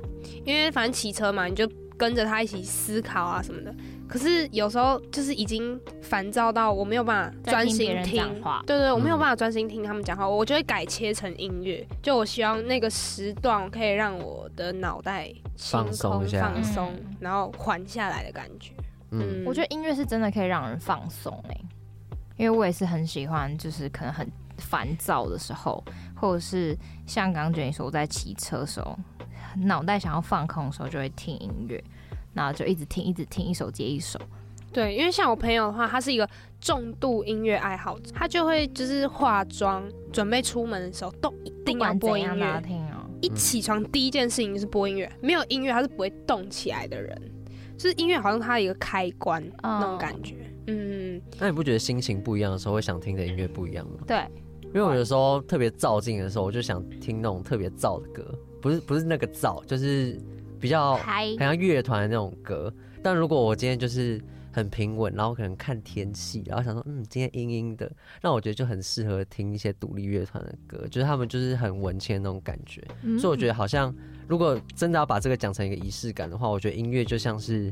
[0.46, 3.74] 因为反正骑车嘛，你就跟着他一起思考啊什么的。
[4.08, 11.86] 可是有时候就是已经烦躁到我没有办法专心听，听对，对对，我没有办法专心听他们讲话，我就会改切成音乐。
[12.02, 18.72] 就我希望那个时段可以让我的脑袋放松一下，放松，然后缓下来的感觉。
[19.10, 21.60] 嗯，我觉得音乐是真的可以让人放松哎，
[22.36, 25.82] 因为我也是很喜欢，就是可能很烦躁的时候，
[26.14, 28.96] 或者是像刚刚 Jenny 说我在骑车的时候，
[29.56, 31.82] 脑袋想要放空的时候，就会听音乐。
[32.36, 34.20] 然后就一直听，一直听，一首接一首。
[34.70, 36.28] 对，因为像我朋友的话，他是一个
[36.60, 43.08] 重度音乐爱好者，他就会就是化妆准备出门的时候，都一定要播音乐听哦。
[43.22, 47.18] 一起床第一件事情就是播音乐，没有音乐他是不会动起来的人。
[47.78, 50.34] 就是音乐好像他的一个开关、哦、那种感觉。
[50.66, 54.00] 嗯，那你不觉得心情不一样的时候，会想听的音乐不一样吗？
[54.06, 54.18] 对，
[54.62, 60.20] 因为我有时候特别躁进的时候，我就想听那种特别燥的歌，不是不是那个燥，就是。
[60.60, 64.20] 比较很像乐团的那种歌，但如果我今天就是
[64.52, 67.90] 很平稳，然后可能看天气，然后想说，嗯，今天阴阴的，
[68.22, 72.82] 那我觉得就很适合听一些独立乐团的歌，就是他们就是很文青的那种感觉。
[73.02, 73.94] 嗯、所以我觉得好像，
[74.26, 77.70] 如果真的要把这个讲成一个仪式感的话，我觉得音乐就像是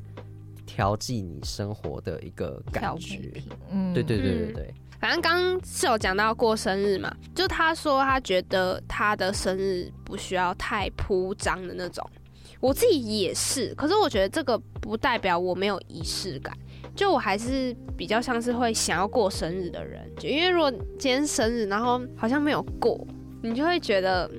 [0.66, 3.32] 调剂你生活的一个感觉。
[3.70, 4.64] 嗯，对对对对对。
[4.64, 12.06] 嗯、反正刚刚是有讲到过生日嘛，就他说他觉得他的生日不需要太铺张的那种。
[12.64, 16.56] 我自己也是，可是我觉得这个不代表我没有仪式感，
[16.96, 23.06] 就我还是比较像是会想要过生日的人，就因为如果今天生日，然后好像没有过，
[23.42, 24.30] 你就会觉得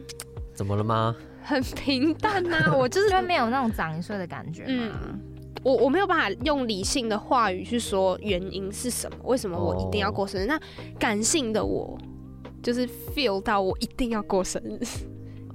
[0.56, 1.16] 怎么了吗？
[1.44, 4.64] 很平淡呐、啊，我就是 没有那种长一岁的感觉。
[4.68, 4.92] 嗯，
[5.62, 10.58] 我我没有办法用理性的话语去说原因是什么，为什么我一定要过生日？Oh.
[10.58, 11.96] 那感性的我
[12.64, 14.80] 就是 feel 到我一定要过生日。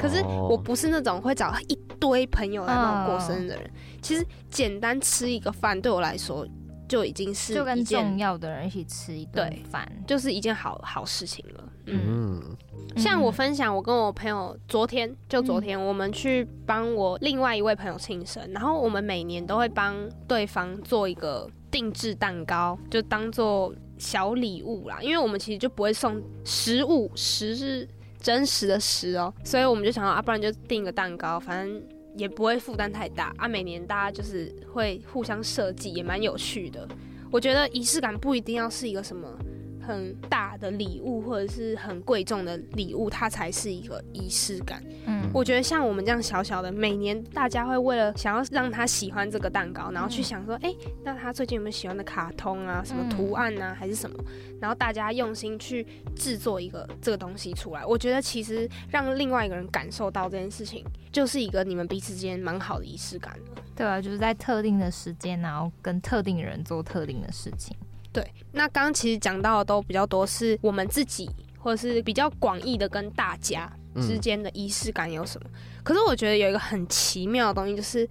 [0.01, 3.65] 可是我不是那种会找一堆朋友来帮我过生日的人。
[3.65, 3.71] Oh.
[4.01, 6.47] 其实简单吃一个饭对我来说
[6.89, 11.65] 就已经是一件就跟重要的人一起吃一顿饭，就是一件好好事情了。
[11.87, 12.57] 嗯，
[12.97, 19.95] 像我分享，我跟我朋友昨天就昨天，我们去帮我另外一位朋友庆生，然后我们每年都会帮
[20.27, 24.99] 对方做一个定制蛋糕，就当做小礼物啦。
[25.03, 27.87] 因为我们其实就不会送食物，食是。
[28.21, 31.83] 真实的实哦，所以我们就想要啊，不然就订个蛋糕，反正
[32.17, 33.49] 也不会负担太大啊。
[33.49, 36.87] 每年大家就是会互相设计，也蛮有趣的。
[37.31, 39.29] 我觉得仪式感不一定要是一个什么。
[39.81, 44.83] 很大的礼物或者是很贵重的礼物，它才是一个仪式感。
[45.07, 54.17] 嗯，我觉得像我们这样小小的，每年大家会为了想要让他喜欢这个蛋糕，然后去想说，哎、嗯欸，那他最近有没有喜欢的卡通啊，什么图案啊，还是什么？
[54.61, 57.85] 然后大家用心去制作一个这个东西出来。
[57.85, 63.39] 我觉得其实让另外一个人感受到这件事情，就是一个你们彼此之间蛮好的仪式感。
[63.75, 67.75] 对啊，就是在特定的时间，然后跟特定人做特定的事情。
[68.13, 75.49] 对，那刚刚其实讲到的都比较多是我们自己，或者是比较广义的跟大家之间的仪式感有什么？
[75.53, 75.61] 嗯。
[75.83, 78.09] 可是我觉得有一个很奇妙的东西，就是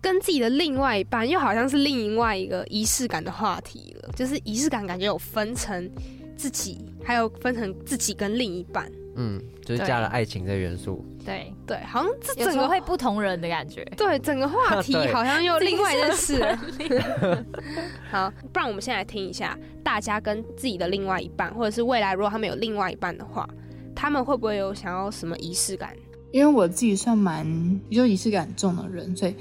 [0.00, 4.10] 跟自己的另外一半，又好像是另外一个仪式感的话题了。
[4.16, 5.90] 就是仪式感感觉有分成
[6.36, 8.90] 自己，还有分成自己跟另一半。
[9.16, 11.04] 嗯，就是加了爱情的元素。
[11.24, 13.84] 对对，好像这整个会不同人的感觉。
[13.96, 16.40] 对，整个话题好像又另外一件事。
[18.10, 23.48] 好，不然我们先来听一下，大家跟自己的另外一半，或者是未来如果他们有另外一半的话，
[23.94, 25.96] 他们会不会有想要什么仪式感？
[26.30, 27.44] 因为我自己算蛮
[27.90, 29.34] 就仪式感重的人，所以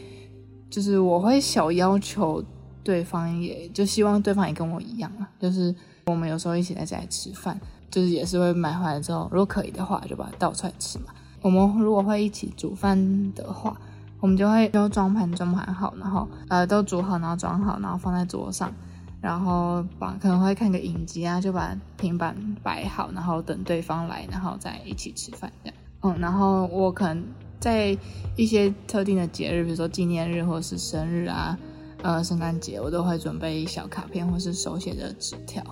[0.69, 2.43] 就是我会小要求
[2.83, 7.59] 对方，也就希望对方也跟我一样啊，就是我们有时候一起在家里吃饭。
[7.89, 11.05] 就是也是会买回来之后，如果可以的话，就把它倒出来吃嘛。
[11.41, 12.97] 我们如果会一起煮饭
[13.33, 13.77] 的话，
[14.19, 18.73] 我们就会都装盘装盘好，然后呃都煮好，然后装好，然后放在桌上，
[19.21, 25.77] 然后把可能会看个影集啊，就把平板摆好，然后等对方来，然后再一起吃饭这样。
[26.01, 27.23] 嗯，然后我可能
[27.59, 27.95] 在
[28.35, 31.57] 一些特定的节日，比如说纪念日或是生日啊，
[32.01, 35.63] 呃，圣诞节，我都会准备小卡片或是手写的纸条。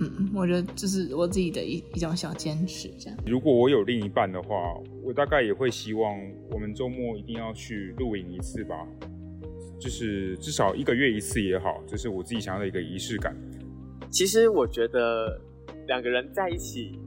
[0.00, 3.18] 嗯，我觉得这是我自己的一一种小坚持，这样。
[3.24, 4.56] 如果我有另一半的话，
[5.02, 6.12] 我大概也会希望
[6.50, 8.74] 我们周末一定要去露营一次吧，
[9.78, 13.36] 就是至少一个月一次也好，这是我自己想要的一个仪式感。
[14.10, 15.40] 其实我觉得
[15.86, 16.98] 两个人在一起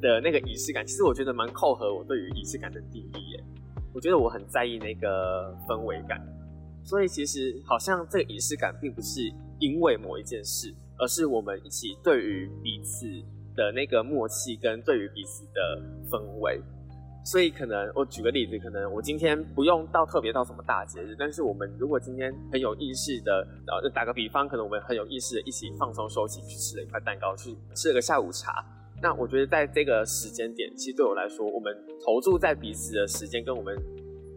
[0.00, 3.44] 的那个仪式感，其实我觉得蛮扣合我对于仪式感的定义耶。
[3.92, 6.18] 我觉得我很在意那个氛围感，
[6.84, 9.20] 所以其实好像这个仪式感并不是
[9.58, 10.74] 因为某一件事。
[11.00, 13.06] 而是我们一起对于彼此
[13.56, 16.60] 的那个默契，跟对于彼此的氛围，
[17.24, 28.64] 所以可能我举个例子，可能我今天不用到特别到什么大节日，但是我们如果今天很有意识的，呃，打个比方，可能我们很有意识的一起放松收起去吃了一块蛋糕，去吃了个下午茶，
[29.02, 33.76] 那我觉得在这个时间点，其实对我来说，我们投注在彼此的时间跟我们。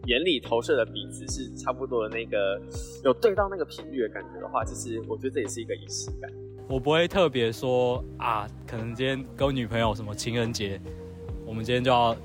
[0.06, 2.60] 眼里投射的彼此是差不多的那个，
[3.04, 6.30] 有对到那个频率的感觉的话，其实我觉得这也是一个仪式感。
[6.66, 10.80] 我不会特别说啊，可能今天跟我女朋友什么情人节，
[11.46, 12.16] 我们今天就要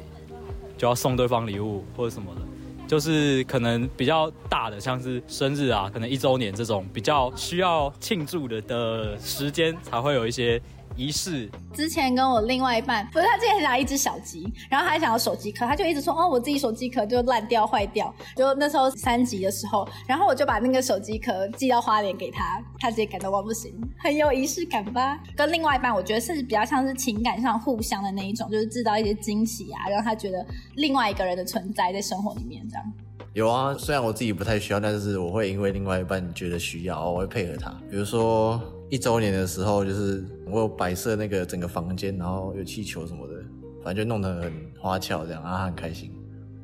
[0.77, 2.41] 就要送对方礼物或者什么的，
[2.87, 10.61] 就是可能比较大的，像是生日啊，可能一周年这种比较需要庆祝的的时间，才会有一些。
[10.99, 25.17] 仪式之前跟我另外一半，不是他之前很想要一只小鸡，然后他还想要手机壳，他就一直说哦，我自己手机壳就烂掉坏掉，就那时候三级的时候，然后我就把那个手机壳寄到花莲给他，他直接感动到不行，很有仪式感吧？
[25.37, 32.93] 跟另外一半，我觉得是比较像是情感上互相的那一种，就是制造一些惊喜啊，让他觉得另外一个人的存在在生活里面这样。
[33.31, 38.61] 有啊，虽然我自己不太需要，但是我会因为另外一半觉得需要，我会配合他，比如说。
[38.89, 43.35] 一周年的时候，就是我有摆设那个整个房间，然后有气球什么的，
[43.83, 46.11] 反正就弄得很花俏这样，然后很开心，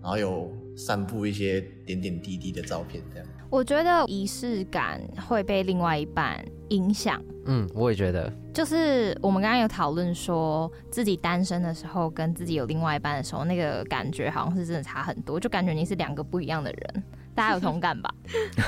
[0.02, 3.28] 然后有散布一些点点滴滴的照片这样。
[3.52, 7.22] 我觉得仪式感会被另外一半影响。
[7.46, 8.32] 嗯，我也觉得。
[8.52, 17.04] 就是我们刚刚有讨论说，自己单身的时候跟自己有另外一半的时候，那个感觉好像是真的差很多，就感觉你是两个不一样的人。
[17.36, 18.10] 大家有同感吧？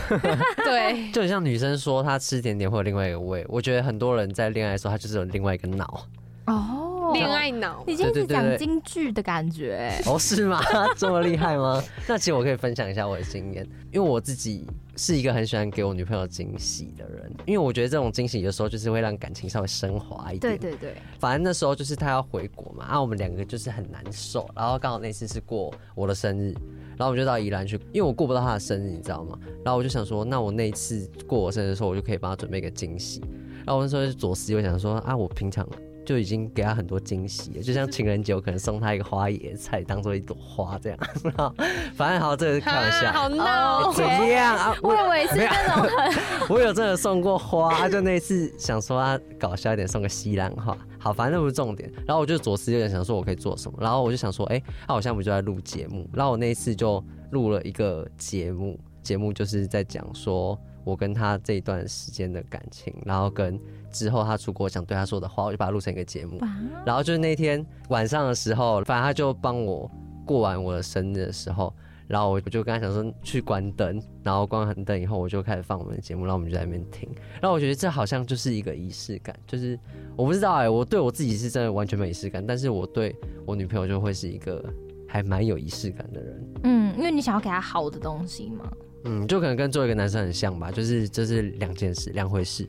[0.63, 6.05] 对，就很像女生说她吃甜点会有另外一个味，我觉得很多人在恋爱的时候，他就是有另外一个脑。
[6.45, 10.01] 哦，恋爱脑，你今天是讲京剧的感觉？
[10.05, 10.61] 哦，是吗？
[10.97, 11.83] 这么厉害吗？
[12.07, 20.57] 那其实我可以分享一下我的经验，因为我自己是一个很喜欢给我女朋友惊喜的人，因为我觉得这种惊喜有时候就是会让感情稍微升华一点。
[20.57, 26.53] 对对对，反正那时候就是她要回国嘛，啊，我们两个就是很难受，然后刚好那次是过我的生日。
[26.97, 29.37] 然后我就到宜兰去，因为我过不到他的生日，你知道吗？
[29.63, 33.21] 然后我就想说，那我那一次过我生日的时候，我就可以帮他准备一个惊喜。
[33.57, 35.63] 然后我那时候就左思右想说，啊，我平常
[36.07, 40.97] 就已经给他很多惊喜了，就像情人节，我可能送他一个花椰菜当做一朵花这样。
[41.21, 41.53] 然 后
[41.95, 44.73] 反正好，这个是开玩笑， 好闹，怎样啊？
[44.81, 50.77] 我以为是那种很，我有真的送过花，就那次想说他搞笑一点，送个西兰花。
[50.97, 51.91] 好，反正那不是重点。
[52.05, 53.77] 然后我就左思右想，想说我可以做什么。
[53.81, 56.09] 然后我就想说，哎、欸，那我现在不就在录节目？
[56.13, 63.59] 然后我那一次就录了一个节目，节目就是在讲说我跟他这一段时间的感情，然后跟
[63.97, 66.39] 之后他出国想对他说的话，我就把它录成一个节目。
[66.85, 69.89] 然后就是那天晚上的时候，反正他就帮我
[70.25, 71.73] 过完我的生日的时候。
[72.07, 77.09] 然后我就跟他讲说去关灯，然后关完灯以后，我就开始放我们的节目，然后我们就在那边听。
[77.41, 79.77] 然后我觉得这好像就是一个仪式感，就是
[80.15, 83.13] 我不知道哎、欸，我对我自己是真的完全没仪式感，但是我对
[83.45, 84.63] 我女朋友就会是一个
[85.05, 86.47] 还蛮有仪式感的人。
[86.63, 88.71] 嗯，因为你想要给她好的东西嘛。
[89.03, 92.65] 嗯，就可能跟做一个男生很像吧，就是这、就是两件事，两回事。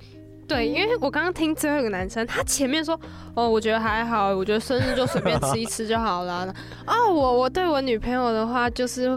[0.48, 2.98] 对，因为我刚刚听最后一个男生，他前面说，
[3.34, 6.52] 哦，我觉得还好，我觉得生日就随便吃一吃就好了。
[6.88, 9.14] 哦，我我对我女朋友的话，就是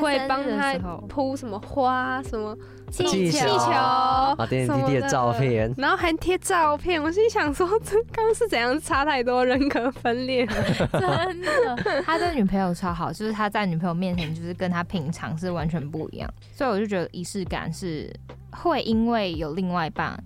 [0.00, 0.74] 会帮她
[1.08, 2.56] 铺什么花，什么
[2.90, 7.00] 气球，啊，点点滴滴的照片，然后还贴照片。
[7.00, 10.54] 我心想说，这刚刚是怎样差太多，人格分裂了，
[10.92, 12.02] 真的。
[12.02, 16.28] 他对女朋友超好，就是他在女朋友面前，就是跟他平常是完全不一样。
[16.52, 18.12] 所以我就觉得仪式感是
[18.50, 20.20] 会因为有另外一半。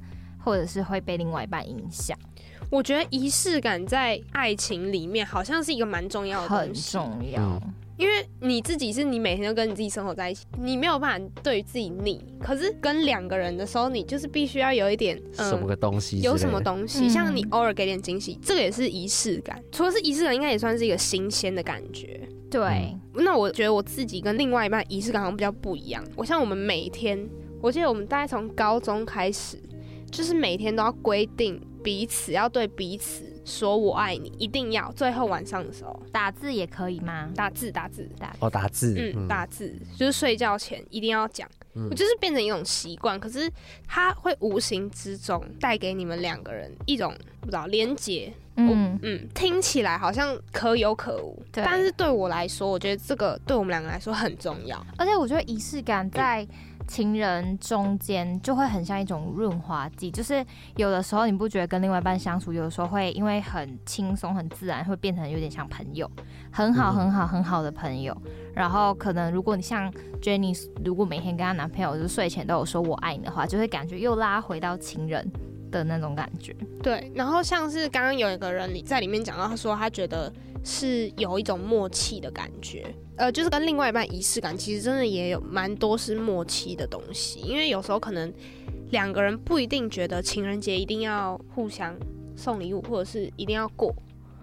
[0.48, 2.16] 或者是会被另外一半影响。
[2.70, 7.62] 我觉得仪式感在爱情里面好像是一个蛮重要的东西，很重要。
[7.96, 12.22] 因为你自己是你每天都跟你自己生活在一起，你没有办法对自己腻。
[12.40, 19.60] 可是跟两个人的时候，你就是必须要有一点、嗯、什么个东西，有什么东西，像你偶尔给点惊喜，这个也是仪式感。
[19.72, 22.20] 除了是仪式感，应该也算是一个新鲜的感觉。
[22.48, 26.04] 对、嗯，那我觉得我自己跟另外一半仪式感好像比较不一样。
[26.14, 27.18] 我像我们每天，
[27.60, 29.58] 我记得我们大概从高中开始。
[30.10, 37.30] 就是每天都要规定彼此要对彼此说我爱你，一定要最后晚上的时候打字也可以吗？
[37.34, 41.48] 打字打字打哦，打字，嗯，打字就是睡觉前一定要讲。
[41.90, 43.48] 我就是变成一种习惯，可是
[43.86, 48.32] 它会无形之中带给你们两个人一种不知道连结。
[48.56, 54.84] 嗯嗯，听起来好像可有可无，但是对我来说，我觉得这个对我们两个来说很重要。
[54.96, 56.44] 而且我觉得仪式感在
[56.88, 60.44] 情人中间就会很像一种润滑剂，就是
[60.76, 66.10] 有的时候你不觉得跟另外一半相处，有的时候会因为很轻松很自然，会变成有点像朋友，
[66.50, 68.16] 很好很好很好的朋友。
[68.54, 75.30] 然后可能如果你像 Jenny，如果每天跟她男朋友就是睡前都有说我爱你的话，就会感觉又拉回到情人
[75.70, 76.54] 的那种感觉。
[76.82, 80.32] 对，然后像是刚刚有一个人你在里面讲到，他说他觉得
[80.64, 87.40] 是有一种默契的感觉，呃，就是跟另外一半仪式感，其实真的也有蛮多是默契的东西。
[87.40, 88.32] 因为有时候可能
[88.90, 91.94] 两个人不一定觉得情人节一定要互相
[92.36, 93.94] 送礼物，或者是一定要过，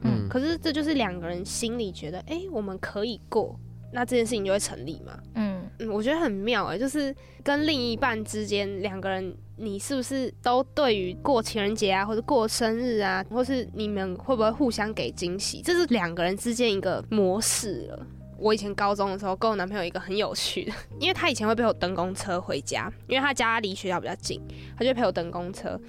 [0.02, 3.60] 嗯，可是这就是两个人心里觉得，哎，我们可以过，
[3.96, 5.18] 那这件事情就会成立嘛。
[5.34, 9.36] 嗯嗯，我觉得很妙哎，就是跟另一半之间两个人。
[9.58, 15.62] 你是不是都对于过情人节啊，或者过生日啊，或是你们会不会互相给惊喜？
[15.62, 18.06] 这是两个人之间一个模式了。
[18.38, 24.42] 我以前高中的时候跟我男朋友一个很有趣的，因为他以前会陪我等公车回家，因为他家离学校比较近，
[24.78, 25.80] 他就陪我等公车。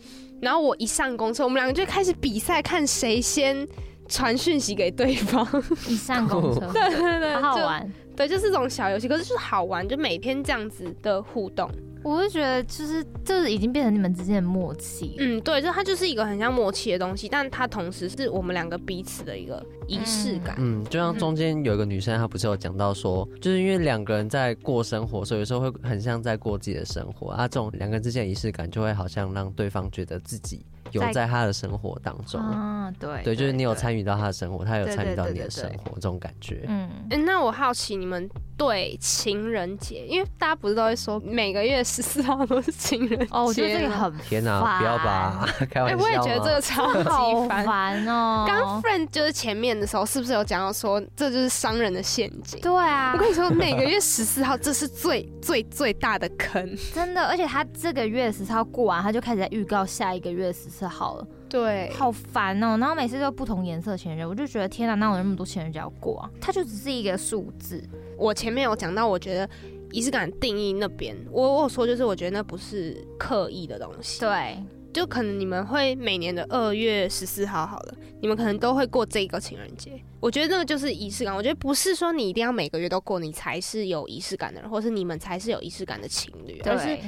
[0.40, 3.66] 然后我一上公车，我们两个就开始比赛，看谁先
[4.08, 5.46] 传讯息给对方。
[5.88, 7.92] 一上公车， 对对对，好好玩。
[8.16, 11.70] 对，就是这种小游戏，可是就是好玩，就每天这样子的互动。
[12.02, 15.16] 我会觉得，就是这已经变成你们之间的默契。
[15.18, 20.54] 嗯，对，就它就是一个很像默契的东西，但它同时是我们两个彼此的一个仪式感。
[20.58, 27.48] 嗯，就像中间有一个女生，她不是有讲到说，就是因为两个人在过生活，所以有时候会很像在过自己的生活啊。
[27.48, 30.64] 这种两个人之间的仪式感，就会好像让对方觉得自己。
[30.92, 36.64] 有在他的生活当中，嗯，对，对，就是你有参与到他的生活，他有参与到你的生活，这种感觉。
[36.68, 36.88] 嗯，
[37.24, 43.28] 那我好奇你们对情人节，因为大家不是都会说每个月十四号都是情人节？
[43.30, 46.04] 哦，我觉得这个很天哪，不要吧， 开玩笑。
[46.04, 48.44] 我也觉得这个超级烦哦。
[48.46, 52.60] 刚 friend 就是前面的时候，是不是有讲到说这就是商人的陷阱？
[52.60, 57.26] 对啊，我跟你说，每个月十四号这是最最最大的坑，真的。
[57.26, 60.86] 而且他这个月十四号过完，他就开始在预告下一个月十四。
[60.86, 62.78] 好了，对，好烦哦、喔。
[62.78, 66.30] 然后每次都不同颜色情人节，我就觉得天哪，哪有那么多情人节要过啊？
[66.40, 67.82] 它就只是一个数字。
[68.16, 69.48] 我前面有讲到，我觉得
[69.90, 74.20] 仪式感定义那边，我我有说就是我觉得那不是刻意的东西。
[74.20, 74.62] 对，
[74.92, 79.92] 就可能你们会每年的二月十四号好了，你们可能都会过这个情人节。
[80.20, 81.34] 我觉得那个就是仪式感。
[81.34, 86.98] 我觉得不是说你一定要每个月都过，你才是有仪式感的人，或是你们才是有仪式感的情侣，而是。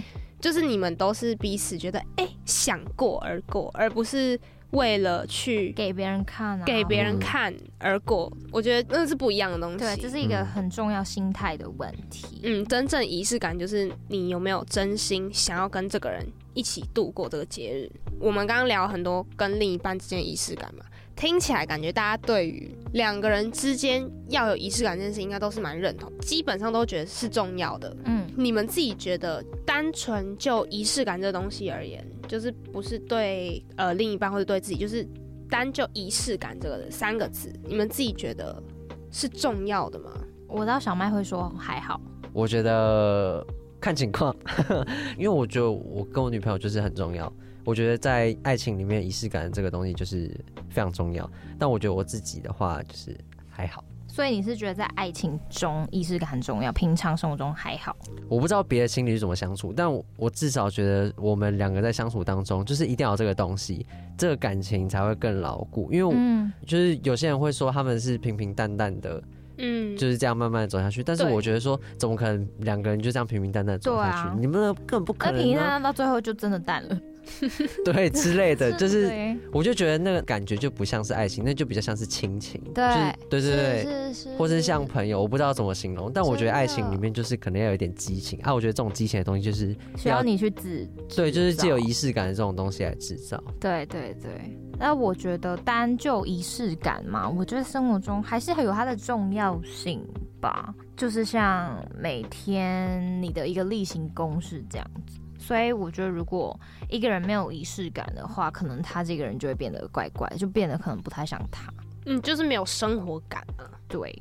[0.40, 4.38] 就是你们都是彼此觉得哎、欸、想过而过，而不是
[4.70, 8.30] 为了去给别人看、啊，给别人看而过。
[8.52, 9.78] 我觉得那是不一样的东西。
[9.78, 12.40] 对，这是一个很重要心态的问题。
[12.44, 16.24] 嗯，真正仪式感就是你有没有真心想要跟这个人
[16.54, 17.90] 一起度过这个节日。
[18.20, 20.84] 我们刚刚聊很多跟另一半之间仪式感嘛。
[21.16, 27.96] 听起来感觉大家对于两个人之间要有仪式感这件事，应该都是蛮认同，基本上都觉得是重要的。
[28.04, 35.04] 嗯，你们自己觉得，单纯就仪式感这东西而言，就是不是对呃另一半或者对自己，就是
[35.50, 38.62] 单就仪式感这个三个字，你们自己觉得
[39.10, 40.12] 是重要的吗？
[40.46, 42.00] 我知道小麦会说还好，
[42.32, 43.44] 我觉得
[43.80, 44.34] 看情况，
[45.18, 47.30] 因为我觉得我跟我女朋友就是很重要。
[47.64, 50.30] 我觉得在爱情里面，仪式感这个东西就是
[50.70, 51.28] 非常重要。
[51.58, 53.18] 但我觉得我自己的话就是
[53.50, 53.84] 还好。
[54.18, 57.96] 所以你是觉得在爱情中仪式感很重要，平常生活中还好？
[58.28, 65.88] 我不知道别的情侣是怎么相处，但我，我至少觉得我们两个在相处当中，就是一定要有这个东西，这个感情才会更牢固。
[65.92, 69.22] 因为，嗯，就是有些人会说他们是平平淡淡的，
[69.58, 71.00] 嗯，就是这样慢慢走下去。
[71.00, 74.28] 但是我觉得说，怎么可能两个人就这样平平淡淡走下去？
[74.30, 75.42] 啊、你们根本不可能、啊。
[75.44, 77.00] 平平淡淡到最后就真的淡了。
[77.84, 82.60] 对之类的，就是我就觉得那个感觉就不像是爱情，那就比较像是亲情。
[82.74, 82.84] 对，
[83.28, 88.52] 对对对，或是像朋友，我不知道怎么形容，但我觉得爱情里面就是可能要有一点激情啊。
[88.54, 93.42] 我觉得这种激情的东西就是需要你去制，对，就是借有仪式感的这种东西来制造。
[93.60, 94.30] 对对对，
[94.78, 100.00] 那我觉得单就仪式感嘛，我觉得生活中还是很有它的重要性
[100.40, 105.18] 吧，就是像每天你的一个例行公事这样子。
[105.48, 106.54] 所以我觉得，如果
[106.90, 111.72] 一个人没有仪式感的话，可能他这个人就会变得怪怪，就变得可能不太像他。
[112.04, 113.64] 嗯，就是没有生活感啊。
[113.88, 114.14] 对，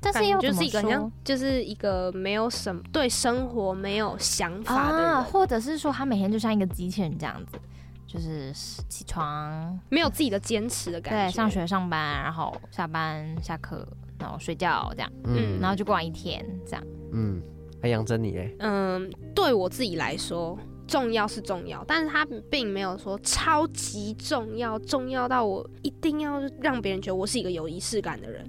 [0.00, 7.58] 但是又就是一个像，就是一个没有什么对生活没有想法的人，啊，或者是说他每天就像一个机器人这样子。
[8.06, 8.50] 就是
[8.88, 11.28] 起床没有自己的坚持的感觉。
[11.28, 13.86] 对，上学上班，然后下班下课，
[14.18, 16.82] 然后睡觉这样，嗯然后就过完一天这样。
[17.12, 17.42] 嗯，
[17.88, 18.54] 还杨珍你哎？
[18.58, 28.44] 嗯，对我自己来说，重要是重要，但是他并没有说超级重要，重要到我一定要让别人觉得我是一个有仪式感的人。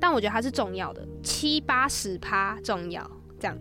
[0.00, 3.08] 但我觉得他是重要的，七八十趴重要
[3.38, 3.56] 这样。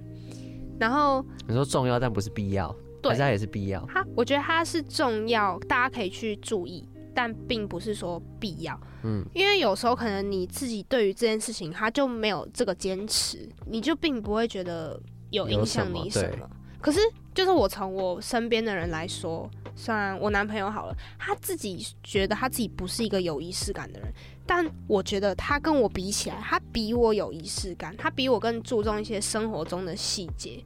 [0.79, 3.85] 然后你说重要，但不是必要，对还是它也是必要？
[3.93, 6.87] 它，我觉得他是重要，大家可以去注意，
[7.19, 8.79] 但并不是说必要。
[9.03, 14.97] 嗯，因为有时候可能你自己对于这件事情，他就没有这个坚持，你就并不会觉得
[15.29, 16.49] 有影响你什么。
[16.79, 17.01] 可是，
[17.35, 24.07] 就是我从我身边的人来说，算我男朋友好了，他自己觉得他自己不是一个有仪式感的人，
[24.45, 30.63] 但我觉得他跟我比起来，他比我有仪式感，他比我更注重一些生活中的细节。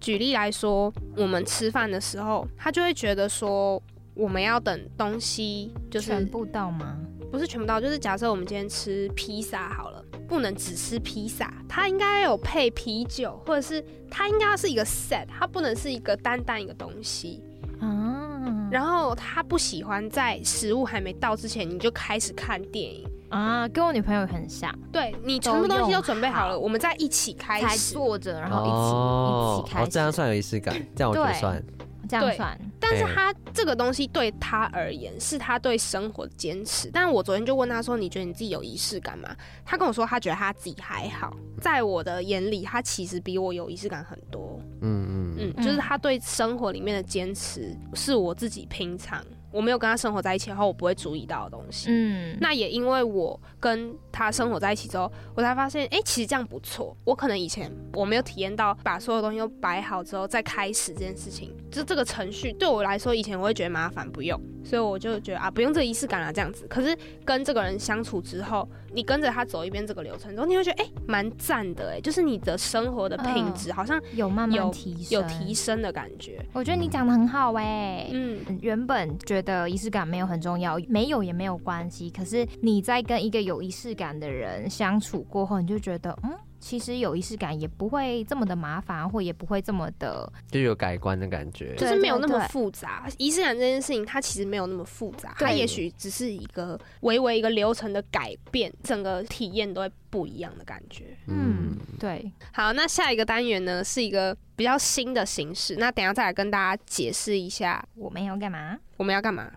[0.00, 3.82] 举例来说，我们吃饭的时候，他就会觉得说，
[4.20, 6.98] 我们要等东西就是全部到吗？
[7.32, 17.42] 不是全部到，就是假设我们今天吃披萨好了，不能只吃披萨，它应该有配啤酒，或者是它应该是一个 set，它不能是一个单单一个东西。
[17.80, 27.94] 啊然后他不喜欢在食物还没到之前你就开始看电影，啊，跟我女朋友很像，对你全部东西都准备好了，我们再一起开始。
[27.94, 31.60] 坐着，然后一起、哦一起开始，哦，这样算有仪式感，这样我觉得算。
[32.02, 32.60] 对这样算。
[32.78, 36.90] 但是他这个东西对他而言是他对生活的坚持。
[36.92, 39.34] 但是我昨天就问他说：“你觉得你自己有仪式感吗？”
[39.64, 41.36] 他跟我说他觉得他自己还好。
[41.60, 44.58] 在我的眼里，他其实比我有仪式感很多。
[44.80, 51.88] 嗯嗯嗯，嗯就是他对生活里面的坚持，是我自己平常我没有跟他生活在一起后，我不会注意到的东西。
[51.90, 56.96] 嗯，那也因为我跟他生活在一起之后，我才发现，哎、其实这样不错。
[57.04, 66.66] 我可能以前我没有体验到，把所有东西都摆好之后再开始这件事情，就这个程序对我来说，以前我会觉得麻烦，不用，所以我就觉得啊，不用这个仪式感啊，这样子。
[66.68, 76.44] 可是跟这个人相处之后，你跟着他走一遍这个流程之后，你会觉得，哎、蛮赞的，哎，就是你的生活的品质好像有慢慢有提升，有提升的感觉。
[76.52, 82.10] 我觉得你讲的很好哎、嗯，原本觉得仪式感没有很重要，没有也没有关系。
[82.10, 91.74] 可是你在跟一个有仪式感的人相处过后，你就觉得，嗯，其实有仪式感也不会这么的麻烦，或也不会这么的，就有改观的感觉。
[91.76, 93.08] 就是没有那么复杂。
[93.18, 101.16] 仪式感这件事情，它其实没有那么复杂，它也许只是一个微微一个流程的改变，整个体验都会不一样的感觉。
[101.26, 108.78] 嗯，对，好，那下一个单元呢是一个比较新的形式，那等一下再来跟大家解释一下我们要干嘛？
[109.00, 109.50] 我们要干嘛。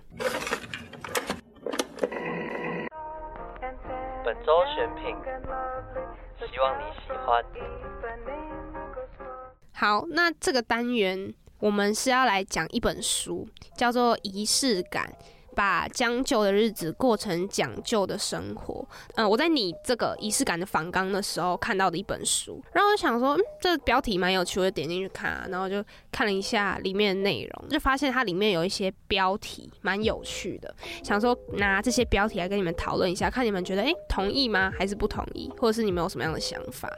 [4.24, 5.14] 本周选品，
[6.50, 7.44] 希望你喜欢。
[9.74, 15.14] 好，那这个单元我们是要来讲一本书，叫做《仪式感》。
[15.54, 18.86] 把将就的日子过成讲究的生活。
[19.16, 30.74] 嗯，我在你这个仪式感的访纲的时候看到的一本书，然后我就想说，嗯，这标题蛮有趣，我就点进去看啊，然后就看了一下里面的内容，就发现它里面有一些标题蛮有趣的，
[31.04, 34.72] 想说拿这些标题来跟你们讨论一下，看你们觉得诶、同意吗？
[34.78, 35.50] 还是不同意？
[35.58, 36.90] 或者是你们有什么样的想法？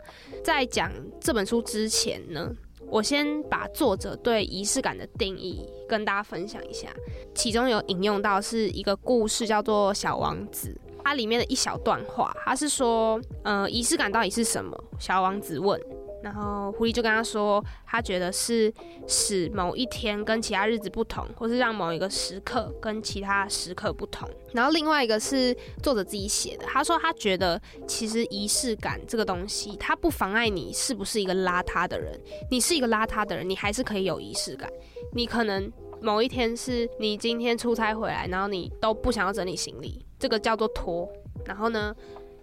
[0.44, 2.52] 在讲这本书之前呢，
[2.88, 6.90] 我先把作者对仪式感的定义跟大家分享一下，
[7.34, 10.70] 其中有引用到是一个故事，叫做《小王子》，
[11.04, 14.82] 它里面的一小段话，他是说，呃，仪式感到底是什么？
[15.00, 15.80] 小王子问。
[16.26, 18.74] 然后狐狸就跟他说，他觉得是
[19.08, 24.28] 使某一天跟其他日子不同，或是让某一个时刻跟其他时刻不同。
[24.52, 32.20] 然后另外一个是作者自己写的，他说他觉得其实仪式感这个东西，它不妨碍你是不是一个邋遢的人。
[32.50, 34.68] 你是一个邋遢的人，你还是可以有仪式感。
[35.14, 35.72] 你可能
[36.02, 41.08] 某一天是你今天出差回来，然后你都不想要整理行李，这个叫做拖。
[41.46, 41.94] 然后呢，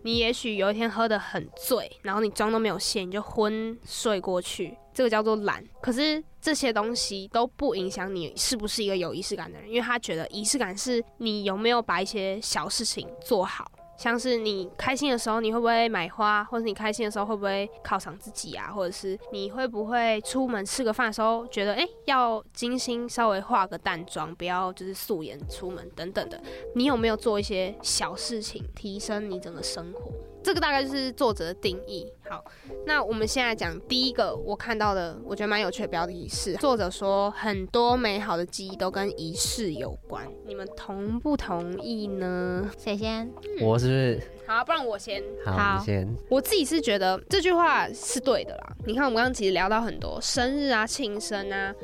[0.03, 5.65] 你也许有一天喝得很醉，然后你妆都没有卸，你就昏睡过去，这个叫做懒。
[5.81, 13.72] 可是这些东西都不影响你是不是一个有仪式感的人，因为他觉得仪式感是你有没有把一些小事情做好。
[13.97, 16.43] 像是你开心的时候，你会不会买花？
[16.45, 18.73] 或者你开心的时候，会不会犒赏自己啊？
[18.73, 26.41] 或者是你会不会出门吃个饭的时候，觉得哎、要精心稍微化个淡妆，不要就是素颜出门等等的？
[26.75, 30.11] 你有没有做一些小事情，提升你整个生活？
[30.43, 32.07] 这个大概就是作者的定义。
[32.29, 32.45] 好，
[32.87, 42.71] 那我们现在讲第一个我看到的，我觉得蛮有趣的标题是作者说很多美好的记忆都跟仪式有关，你们同不同意呢？
[42.79, 43.31] 谁先？
[43.61, 44.23] 我是不是？
[44.47, 45.23] 好，不然我先。
[45.45, 46.17] 好，好你先。
[46.29, 48.77] 我自己是觉得这句话是对的啦。
[48.87, 51.75] 你看，我们刚刚其实聊到很多生日啊、庆生啊，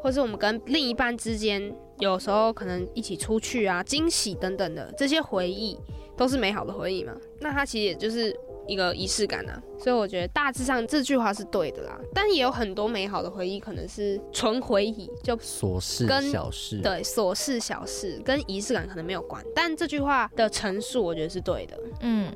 [0.00, 5.78] 或是我们跟另一半之间有时候可能一起出去啊，惊喜等等的这些回忆，
[6.16, 7.12] 都是美好的回忆嘛。
[7.40, 8.34] 那它其实也就是
[8.66, 9.62] 一个仪式感啊。
[9.78, 11.98] 所以我觉得大致上这句话是对的啦。
[12.14, 19.44] 但也有很多美好的回忆，可能是纯回忆，就琐事跟小事，对，琐事小事跟仪式感可能没有关。
[19.54, 21.78] 但这句话的陈述，我觉得是对的。
[22.00, 22.32] 嗯，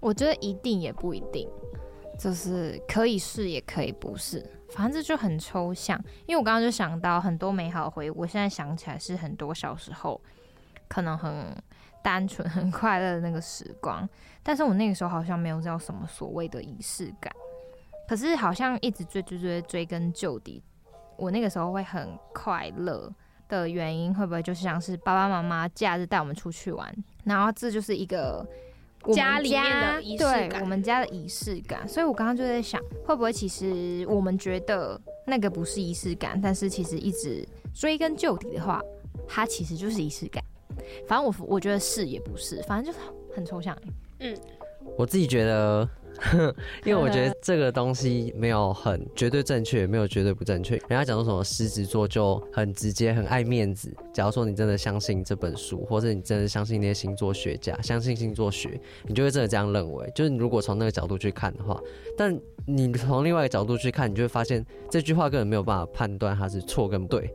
[0.00, 1.48] 我觉得一定也不一定，
[2.18, 4.44] 就是可以是也可以不是。
[4.70, 10.20] 反正这就很抽象，因为我刚刚就想到很多美好的回忆，我现在想起来是很多小时候
[10.86, 11.56] 可能很
[12.02, 14.08] 单纯、很快乐的那个时光，
[14.42, 17.32] 但是我那个时候好像没有叫什么所谓的仪式感，
[18.08, 20.62] 可是好像一直追追追追根究底，
[21.16, 23.12] 我那个时候会很快乐
[23.48, 26.94] 的原因，会不会就是像是爸爸妈妈假日带我们出去玩，
[27.24, 28.46] 然后这就是一个。
[29.14, 37.42] 家里面的仪式感，我们家的仪式感，所以我刚刚就在想，会不会其实我们觉得那个不是仪式感，但是其实一直
[37.72, 38.78] 追根究底的话，
[39.26, 40.39] 它其实就是仪式感。
[41.06, 43.76] 反正我我觉得是也不是，反正就是很抽象。
[44.18, 44.36] 嗯，
[44.96, 45.88] 我自己觉得。
[46.84, 50.74] 因为我觉得这个东西没有很绝对正确，也没有绝对不正确。
[50.74, 53.90] 人家讲说什么狮子座就很直接，很爱面子。
[54.12, 60.12] 假如说你真的相信这本书，或者你真的相信那些星座学家，相信星座学，你就会真的这样认为。
[60.14, 61.80] 就是你如果从那个角度去看的话，
[62.18, 67.32] 但你从另外一个角度去看，你就会发现这句话根本没有办法判断它是错跟对，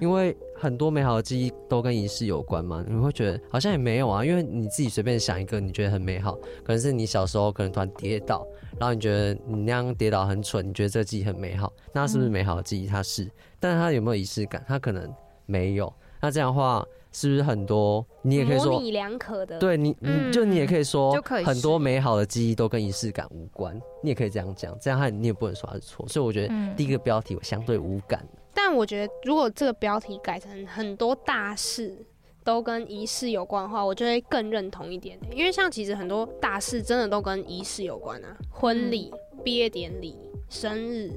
[0.00, 0.36] 因为。
[0.58, 2.84] 很多美好的记忆都跟仪式有关吗？
[2.86, 6.34] 你会觉得好像也没有啊，因为你自己随便想一个，你觉得很美好，
[6.64, 8.46] 可能是你小时候可能突然跌倒，
[8.78, 12.86] 然后你觉得你那样跌倒很蠢，你觉得这个记忆很美好，那是不是美好的记忆？
[12.86, 13.30] 它是，
[13.60, 14.64] 但是它有没有仪式感？
[14.66, 15.08] 它可能
[15.46, 15.92] 没有。
[16.20, 19.56] 那这样的话，是不是很多你也可以说模棱两可的？
[19.60, 23.80] 对你，你就你也可以说，很多美好的记忆都跟仪式感无关。
[24.02, 26.06] 你也可以这样讲，这样你也不能说它是错。
[26.08, 28.26] 所以我觉得第一个标题我相对无感。
[28.54, 31.96] 但我觉得，如果这个标题改成很多大事
[32.44, 35.18] 都跟仪式有关的话，我就会更认同一点。
[35.32, 39.12] 因为像其实很多大事真的都跟仪式有关啊，婚礼、
[39.44, 40.16] 毕业典礼、
[40.48, 41.10] 生日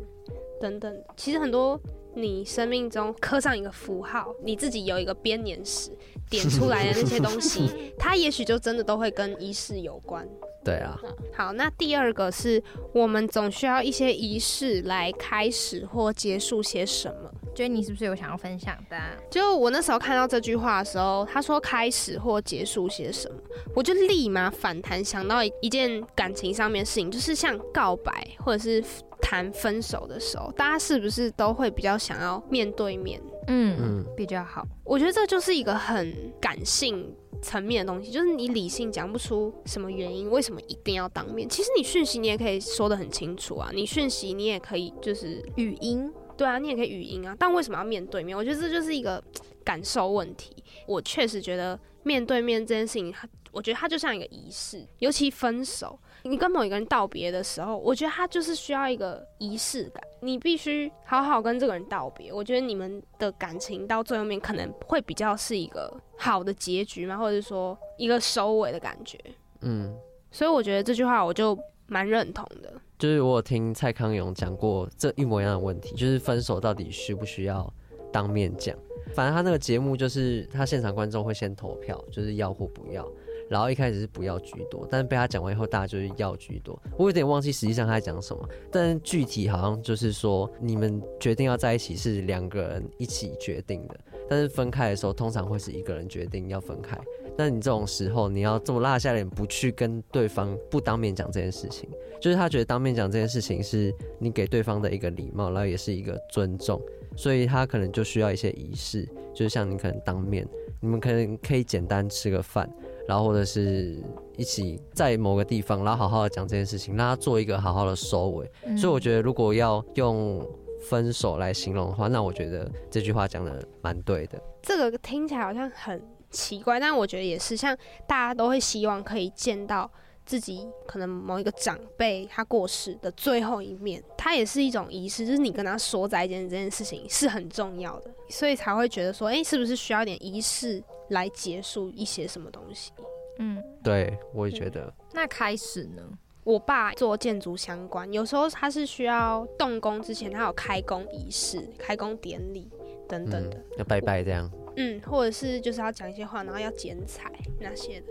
[0.60, 1.04] 等等。
[1.16, 1.80] 其实很多
[2.14, 5.90] 你生命中刻上一个符号，你自己有一个编年史
[6.32, 7.70] 点出来的那些东西，
[8.00, 10.28] 它也许就真的都会跟仪式有关。
[10.64, 10.96] 对啊，
[11.36, 12.62] 好，那第二个是
[12.94, 17.32] 我们总需要一些仪式来开始或结束些什么。
[17.54, 18.96] 觉得你是不是有想要分享的？
[19.30, 23.36] 就我那时候看到这句话的时候，他说开始或结束些什么，
[23.76, 28.82] 我就立马反弹想到一件感情上面的事情，就是像告白或者是
[29.22, 33.22] 谈分手的时候，大家是不是都会比较想要面对面？
[33.48, 34.66] 嗯嗯，比较好。
[34.84, 37.16] 我觉得这就是一个很感性。
[37.44, 41.50] 层面的东西，就是你理性讲不出什么原因，为什么一定要当面？
[41.50, 48.38] 其实你讯息你也可以说得很清楚啊，你讯息你也可以就是语音，对啊，你也可以语音啊，但为什么要面对面？
[48.38, 49.24] 我觉得这就是一个
[49.64, 50.64] 感受问题。
[50.86, 55.98] 我确实觉得面对面这件事情，它我觉得它就像一个仪式，尤其分手。
[56.24, 60.04] 你跟某一个人道别的时候，我觉得他就是需要一个仪式感。
[60.22, 62.32] 你必须好好跟这个人道别。
[62.32, 69.18] 我觉得你们的感情到最后面可能会比较是一个好的结局嘛，或者是说一个收尾的感觉。
[69.62, 69.96] 嗯，
[70.32, 71.58] 所以我觉得这句话我就
[71.88, 72.72] 蛮认同的。
[73.00, 77.74] 就是我有听蔡康永讲过这一模一样的问题，就是分手到底需不需要
[78.12, 78.78] 当面讲？
[79.16, 83.04] 反正他那个节目就是他现场观众会先投票，就是要或不要。
[83.52, 86.82] 然后一开始是不要居多，但是被他讲完以后，大家就是要居多。
[86.98, 94.00] 我有点忘记实际上他在讲什么，但具体好像就是说，你们决定要在一起是两个人一起决定的，
[94.30, 96.98] 但是分开的时候，通常会是一个人决定要分开。
[97.38, 101.90] 但你这种时候，你要这么落下脸不去跟对方不当面讲这件事情，
[102.22, 106.82] 就是他觉得当面讲这件事情是你给对方的一个礼貌，然后也是一个尊重，
[107.18, 110.48] 所以他可能就需要一些仪式，就是像你可能当面，
[110.80, 112.70] 你们可能可以简单吃个饭。
[113.08, 113.98] 然后或者是
[114.38, 118.52] 一起在某个地方，然后好好的讲这件事情，让他做一个好好的收尾。
[118.66, 118.78] 嗯。
[118.78, 120.46] 所以我觉得，如果要用
[120.90, 124.42] 分手来形容的话，那我觉得这句话讲的蛮对的。
[124.62, 127.78] 这个听起来好像很奇怪，但我觉得也是，像
[128.08, 129.90] 大家都会希望可以见到
[130.26, 140.82] 自己可能某一个长辈他过世的最后一面，它也是一种仪式，就是你跟他说再见这件事情是很重要的，所以才会觉得说，哎，是不是需要点仪式？
[141.12, 142.92] 来结束一些什么东西？
[143.40, 144.82] 嗯，对，我也觉得。
[144.82, 146.04] 嗯、那开始呢？
[146.44, 152.68] 我爸做建筑相关，有时候他是需要动工之前，他有开工仪式、开工典礼
[153.08, 154.52] 等等的，嗯，要拜拜这样。
[154.76, 158.08] 嗯，或者是就是要讲一些话，然后要剪彩那些的。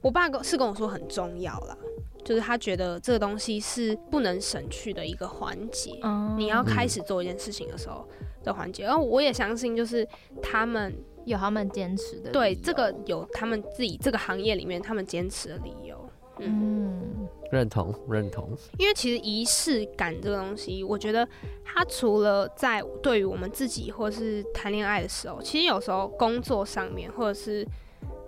[0.00, 1.76] 我爸是跟我说很重要啦，
[2.24, 5.98] 就是他觉得这个东西是不能省去的一个环节。
[6.02, 8.08] 嗯，你要开始做一件事情的时候
[8.42, 10.06] 的环节，然后我也相信，就是
[10.42, 10.94] 他们。
[11.24, 15.98] 有他们坚持的，对，这个有他们自己这个行业里面他们坚持的理由。
[16.40, 18.50] 嗯，认同认同。
[18.76, 21.26] 因为其实仪式感这个东西，我觉得
[21.64, 27.64] 它除了在对于我们自己或是谈恋爱的时候，其实有时候工作上面或者是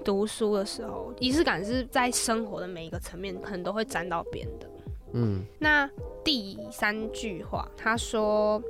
[0.05, 4.71] 读书的时候，仪式感是在生活的每一个层面可能都会沾到边的。
[5.13, 5.91] 嗯，那
[6.23, 8.63] 第三句话，他说：“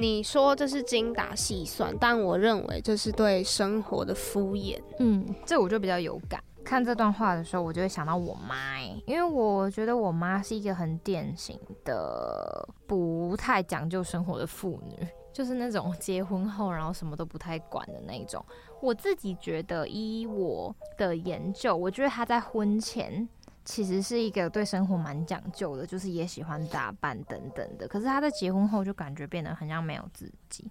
[0.00, 6.42] 你说这是精打细算，但我认为这是对生活的敷衍。”嗯，这我就比较有感。
[6.64, 18.44] 看这段话的时候，我就会想到我妈，因为我觉得我妈是一个很典型的不太讲究生活的妇女，就是那种结婚后然后什么都不太管的那种。
[18.80, 23.28] 我自己觉得，依我的研究，我觉得她在婚前。
[23.64, 27.86] 其实是一个对生活蛮讲究的，就是也喜欢打扮等等的。
[27.86, 30.70] 可是他在结婚后就感觉变得很像没有自己，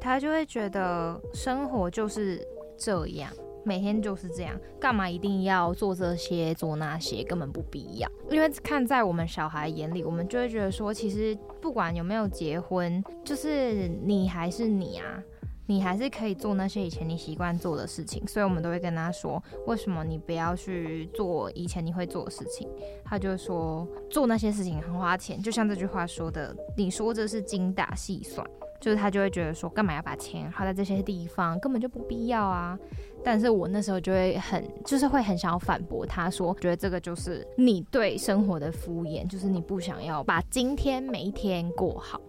[0.00, 2.46] 他就会觉得生活就是
[2.78, 3.30] 这样，
[3.64, 8.10] 每天就是这样，干嘛一定要做这些做那些，根本不必要。
[8.30, 15.22] 因为看在我们小孩眼里，我们就会觉得说，其实不管有没有结婚，就是你还是你啊。
[15.66, 22.68] 你还是可以做那些以前你习惯做的事情，所以我们都会跟他说，为什么你不要去做以前你会做的事情？
[23.04, 28.46] 他就说做那些事情很花钱，就像这句话说的，你说这是精打细算，
[28.80, 32.78] 就是他就会觉得说，干嘛要把钱花在这些地方，根本就不必要啊。
[33.24, 42.20] 但是我那时候就会很，就是会很想要反驳他说，觉得这个就是你对生活的敷衍，就是你不想要把今天每一天过好，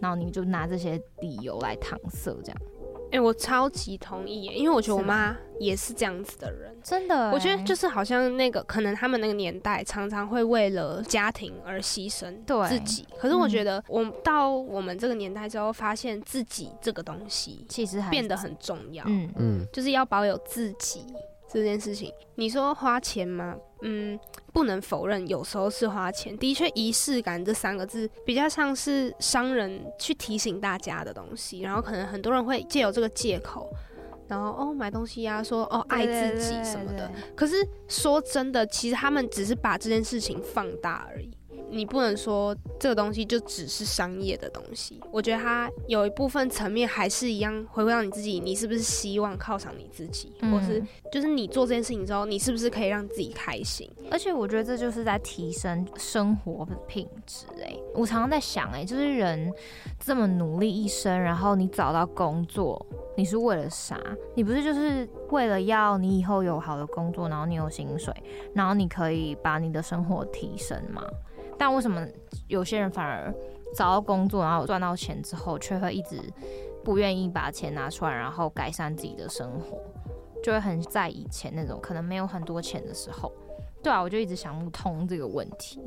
[0.00, 2.60] 然后你就拿这些理由来搪塞这样。
[3.12, 7.30] 哎、欸，我超级同意耶，因为我觉得我妈也是这样子的人，真的。
[7.30, 12.34] 我觉得就是好像那个，可能他们那个年代常常会为了家庭而牺牲
[12.66, 13.06] 自己。
[13.18, 19.04] 可是我觉得，我到我们这个年代之后，发现自己这个东西其实变得很重要。
[19.06, 21.04] 嗯嗯，就是要保有自己。
[21.52, 23.54] 这件事情，你说花钱吗？
[23.82, 24.18] 嗯，
[24.52, 26.36] 不能否认，有时候是花钱。
[26.38, 33.70] 的确，仪式感这三个字比较像是商人去提醒大家的东西，然后可能很多人会借由这个借口，
[34.28, 36.92] 然后哦买东西呀、啊，说哦爱自己什么的。
[36.92, 37.34] 对对对对对。
[37.34, 41.30] 可是说真的，其实他们只是把这件事情放大而已。
[41.72, 53.90] 你不能说这个东西就只是商业的东西，我觉得它有一部分层面还是一样回归到你自己，你是不是希望犒赏你自己，嗯、或是就是你做这件事情之后，你是不是可以让自己开心？
[54.10, 57.46] 而且我觉得这就是在提升生活的品质。
[57.62, 59.50] 哎，我常常在想，哎，就是人
[59.98, 62.84] 这么努力一生，然后你找到工作，
[63.16, 63.98] 你是为了啥？
[64.34, 68.14] 你不是就是为了要你以后有好的工作，然后你有薪水，
[68.54, 71.02] 然后你可以把你的生活提升吗？
[71.58, 72.06] 但为什么
[72.48, 73.32] 有些人反而
[73.74, 76.20] 找到工作，然后赚到钱之后，却会一直
[76.84, 79.78] 不愿意把钱拿出来，然后改善自己的生活，
[80.42, 83.32] 就会很在以前那种可能没有很多钱的时候，
[83.82, 85.80] 对啊，我就一直想不通这个问题。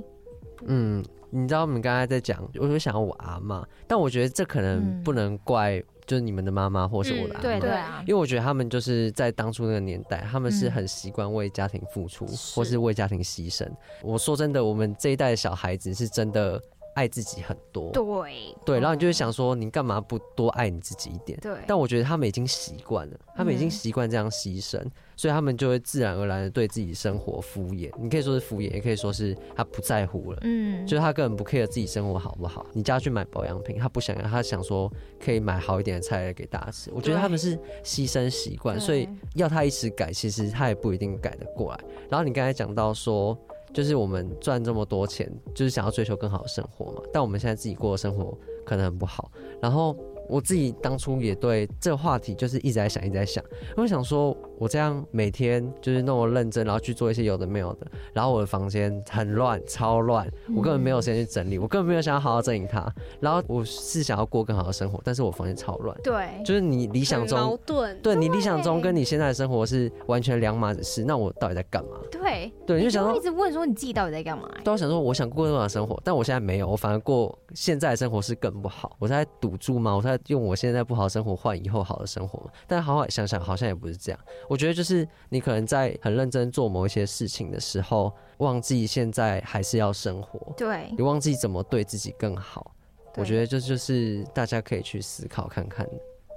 [0.68, 1.03] 嗯，
[1.36, 5.83] 你知道我们刚才在讲，我就想到我阿嬷，但我觉得这可能不能怪。
[6.07, 13.67] 就是你们的妈妈，或是我的阿嬷，对对啊，因为我觉得他们就是在当初那个年代，他们是很习惯为家庭付出，或是为家庭牺牲。
[14.03, 16.61] 我说真的，我们这一代的小孩子是真的。
[16.95, 21.38] 爱自己很多，对对，然后你就会想说，你干嘛不多爱你自己一点？
[21.41, 21.57] 对。
[21.67, 27.91] 但我觉得他们已经习惯了，他们已经习惯这样牺牲，嗯，所以他们就会自然而然的对自己生活敷衍。
[27.99, 30.39] 你可以说是敷衍，也可以说是他不在乎了。
[30.43, 32.66] 嗯，就是他根本不 care 自己生活好不好。
[32.74, 36.91] 你叫他去买保养品，他不想要，他想说可以买好一点的菜来给大家吃。
[36.93, 41.80] 我觉得他们是牺牲习惯，所以要他一时改，其实他也不一定改得过来。
[42.09, 43.38] 然后你刚才讲到说。
[43.74, 47.01] 就是我们赚这么多钱，就是想要追求更好的生活嘛。
[47.11, 49.30] 但我们现在自己过的生活可能很不好，
[49.61, 49.93] 然后。
[50.28, 53.45] 我自己当初也对这个话题就是一直在想，一直在想。
[53.78, 62.93] 我想说，我这样每天就是那么认真，然后去做一些有的没有的，然后我的房间很乱，超乱，我根本没有时间去整理，我根本没有想要好好整理它。
[63.20, 65.95] 然后我是想要过更好的生活，但是我房间超乱。
[66.03, 67.99] 对，就是你理想中矛盾。
[68.01, 71.03] 对，你理想中跟你现在的生活是完全两码子事。
[71.03, 71.97] 那我到底在干嘛？
[72.12, 74.49] 对，对，你就想说，一直问说你自己到底在干嘛？
[74.64, 78.95] 都想说，我想过更好的生活，但我现在没有，我反而过现在的生活是更不好。
[78.99, 79.95] 我在赌注吗？
[79.95, 84.20] 我在用我现在不好的生活换以后好的生活，但好好想想，好像也不是这样。
[84.47, 90.53] 我觉得就是你可能在很认真做某一些事情的时候，忘记现在还是要生活。
[90.55, 92.71] 对，你忘记怎么对自己更好。
[93.15, 95.87] 我觉得这就是大家可以去思考看看。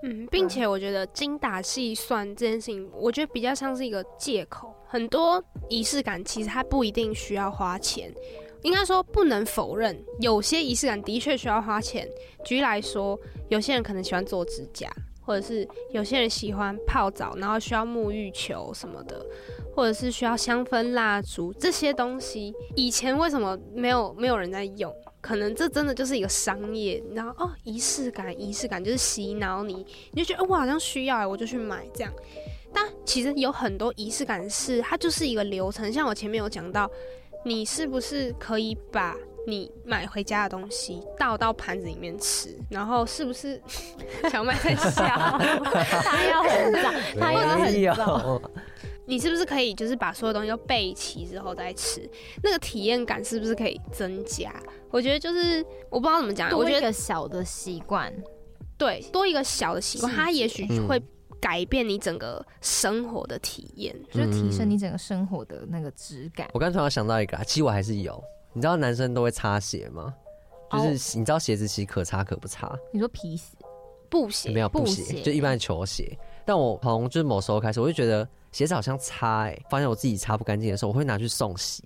[0.04, 4.72] 嗯，并且我觉得精打细算这件事情，我觉得比较像是一个借口。
[4.86, 8.14] 很多仪式感其实它不一定需要花钱。
[8.62, 12.08] 应该说不能否认，有些仪式感的确需要花钱。
[12.44, 14.88] 举例来说，有些人可能喜欢做指甲，
[15.28, 19.22] 或者是有些人喜欢泡澡，然后需要沐浴球什么的，
[19.76, 24.90] 或者是需要香氛蜡烛这些东西，以前为什么没有没有人在用？
[25.20, 32.10] 可能这真的就是一个商业，然后哦，仪式感，仪式感就是洗脑你，你就觉得、哦、我好像需要，我就去买这样。
[32.72, 36.90] 但其实有很多仪式感是它就是一个流程，像我前面有讲到，
[37.44, 39.14] 你是不是可以把
[39.50, 43.60] 你买回家的东西倒到盘子里面吃，然后是不是
[44.30, 45.06] 小麦在笑，
[45.72, 48.50] 他要很脏，他要很脏。
[49.06, 52.06] 你是不是可以就是把所有东西都备齐之后再吃？
[52.42, 54.52] 那个体验感是不是可以增加？
[54.90, 58.12] 我觉得就是我不知道怎么讲，我觉得一个小的习惯，
[58.76, 61.02] 对，多一个小的习惯，它也许会
[61.40, 66.46] 改变你整个生活的体验，嗯、就是提升你整个生活的那个质感。
[66.52, 68.22] 我刚突然想到一个，其实我还是有，
[68.52, 70.14] 你知道男生都会擦鞋吗？
[70.70, 72.76] 就是你知道鞋子其实可擦可不擦。
[72.92, 73.56] 你说皮鞋、
[74.10, 76.18] 布鞋没有布鞋，就一般的球鞋。
[76.44, 81.84] 但我从就是某时候开始，我就觉得鞋子好像擦哎、欸，发现我自己擦不干净的时候，我会拿去送洗。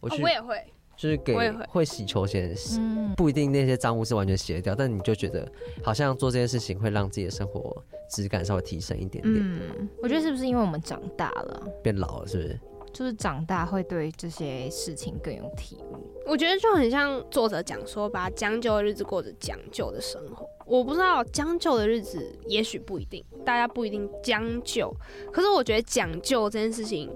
[0.00, 0.62] 我去，我也会，
[0.96, 1.34] 就是给
[1.68, 5.50] 会洗球鞋的洗，嗯、不一定那些脏污是完全洗得掉，但你就觉得
[5.82, 9.36] 好像做这件事情会让自己的生活质感稍微提升一点点。
[9.38, 12.60] 嗯，我觉得是不是因为我们长大了，变老了，是不是？
[12.92, 15.96] 就是长大会对这些事情更有体悟。
[16.26, 20.46] 我觉得就很像作者讲说，把将就的日子过着将就的生活。
[20.66, 24.94] 我不知道将就的日子，也许不一定，大家不一定将就。
[25.32, 27.10] 可是我觉得讲究这件事情。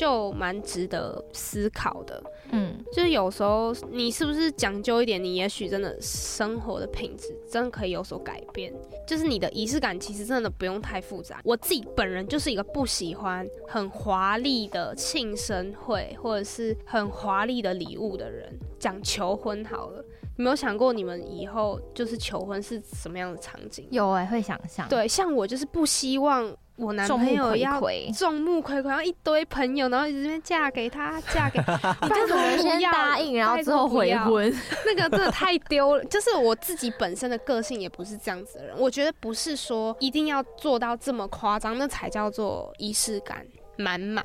[0.00, 2.22] 就蛮值得思考的，
[2.52, 8.72] 嗯，就是有时候你是不是讲究一点，你也许真的生活的品质真的可以有所改变。
[9.06, 11.42] 就是你的仪式感其实真的不用太复杂。
[11.44, 18.58] 我自己本人就是一个不喜欢很华丽的庆生会或者是很华丽的礼物的人。
[18.78, 20.02] 讲求婚好了，
[20.38, 23.86] 你没有想过你们以后就是求婚是什么样的场景？
[23.90, 24.88] 有哎、欸，会想象。
[24.88, 26.56] 对，像我就是不希望。
[26.80, 27.80] 我男朋友要
[28.16, 34.52] 众目睽睽，然后一堆朋友，然后一直这边嫁给他， 嫁给他， 你就怎么先答应，然后之后悔婚？
[34.86, 36.04] 那个真的太丢了。
[36.06, 44.24] 就是我自己本身的个性也不是这样子的人，我觉得不是说一定要做到这么夸张，那才叫做仪式感满满。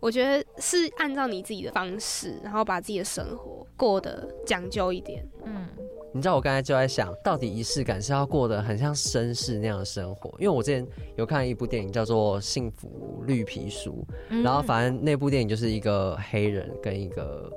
[0.00, 5.26] 我觉得是按照你自己的方式，然后把自己的生活过得讲究一点。
[5.44, 5.66] 嗯。
[6.12, 10.30] 你知道我刚才就在想，到底仪式感是要过得很像绅士那样的生活？
[10.38, 10.86] 因为我之前
[11.16, 14.06] 有看一部电影叫做《幸福绿皮书》，
[14.42, 17.50] 然后反正那部电影就是一个黑人跟一个。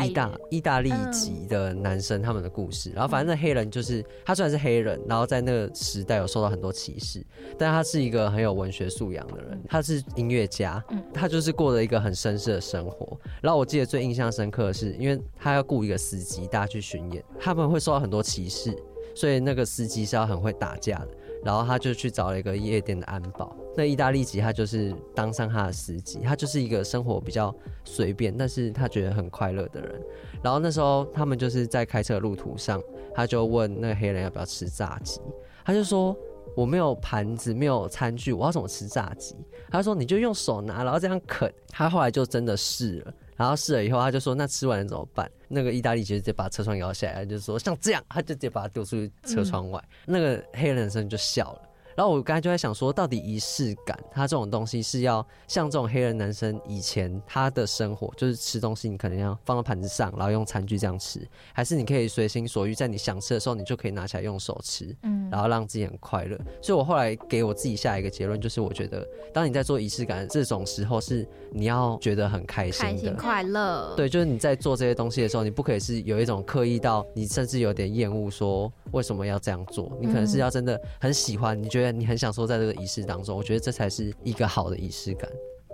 [0.00, 7.24] 意大意大利籍的男生他们的故事，嗯、然后反正那黑人就是他虽然是黑人，然后在那个时代有受到很多歧视，
[7.58, 10.82] 但他是一个很有文学素养的人，他是音乐家，
[11.12, 13.18] 他就是过了一个很绅士的生活。
[13.40, 18.76] 然后我记得最印象深刻的是，因为他要雇一个司机，大家去巡演，他们会受到很多歧视，
[19.14, 21.08] 所以那个司机是要很会打架的。
[21.44, 27.54] 然后他就去找了一个夜店的安保，那意大利籍他就是当上他的司机，他就是一个生活比较
[27.84, 30.00] 随便，但是他觉得很快乐的人。
[30.42, 32.82] 然后那时候他们就是在开车的路途上，
[33.14, 35.20] 他就问那个黑人要不要吃炸鸡，
[35.64, 36.16] 他就说
[36.54, 39.34] 我没有盘子，没有餐具，我要怎么吃炸鸡？
[39.70, 41.52] 他说你就用手拿，然后这样啃。
[41.68, 43.14] 他后来就真的试了。
[43.34, 49.82] 然后试了以后，他就说：“那吃完了怎么办？”那个意大利籍直接把车窗摇下来，就说像这样，他就直接把它丢出去车窗外。
[50.06, 51.60] 那个黑人男生就笑了。
[51.96, 61.20] 然后我刚才就在想说，到底仪式感，它这种东西是要像这种黑人男生以前他的生活，就是吃东西你可能要放到盘子上，然后用餐具这样吃，
[61.52, 66.38] 还是你可以随心所欲，在你想吃的时候，你就可以拿起来用手吃，嗯，然后让自己很快乐。
[66.62, 73.94] 所以我后来给我自己下一个结论，就是我觉得，当你在做仪式感这种时候，是你要觉得很开心的、开心快乐。
[73.96, 79.92] 对，就是你在做这些东西的时候，你不可以是有一种刻意到你甚至有点厌恶，说为什么要这样做？
[80.00, 81.81] 你可能是要真的很喜欢，你觉得。
[81.90, 85.28] 你很享受在这个仪式当中，我觉得这才是一个好的仪式感。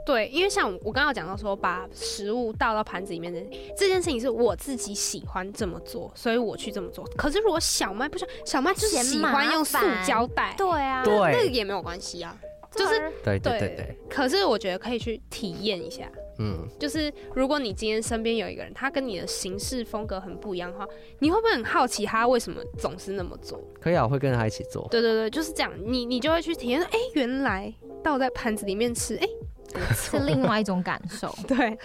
[0.06, 3.38] 对，因为像我刚刚讲到说，把食物倒到盘子里面的
[3.76, 7.04] 这件事情是我自己喜欢这么做，所以我去这么做。
[7.14, 12.34] 可是如果小麦不是，小麦就是喜欢用塑胶袋，对啊，对，那个也没有关系啊，
[12.74, 13.98] 就是对对对对。
[14.08, 16.10] 可是我觉得可以去体验一下。
[16.38, 20.86] 嗯，就是如果你今天身边有一个人，他跟你的行事风格很不一样的话，
[21.18, 23.60] 你会不会很好奇他为什么总是那么做？
[23.80, 24.86] 可以啊，我会跟他一起做。
[24.90, 27.72] 对对对，就是这样，你你就会去体验，哎、欸，原来
[28.02, 29.26] 倒在盘子里面吃，哎、
[29.74, 31.34] 欸，是另外一种感受。
[31.48, 31.76] 对，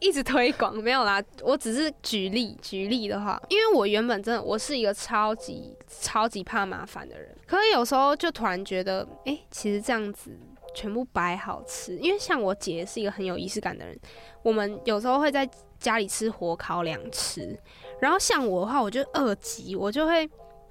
[0.00, 10.36] 一直推广没有啦，我只是举例举例的话，因为我原本真的我是一个超级超级怕麻烦的人，可是有时候就突然觉得，哎、欸，其实这样子。
[10.74, 13.98] 全部摆好吃，因为像我姐是一个很有仪式感的人，
[14.42, 15.48] 我们有时候会在
[15.78, 17.58] 家里吃火烤两吃，
[18.00, 20.28] 然后像我的话，我就二级，我就会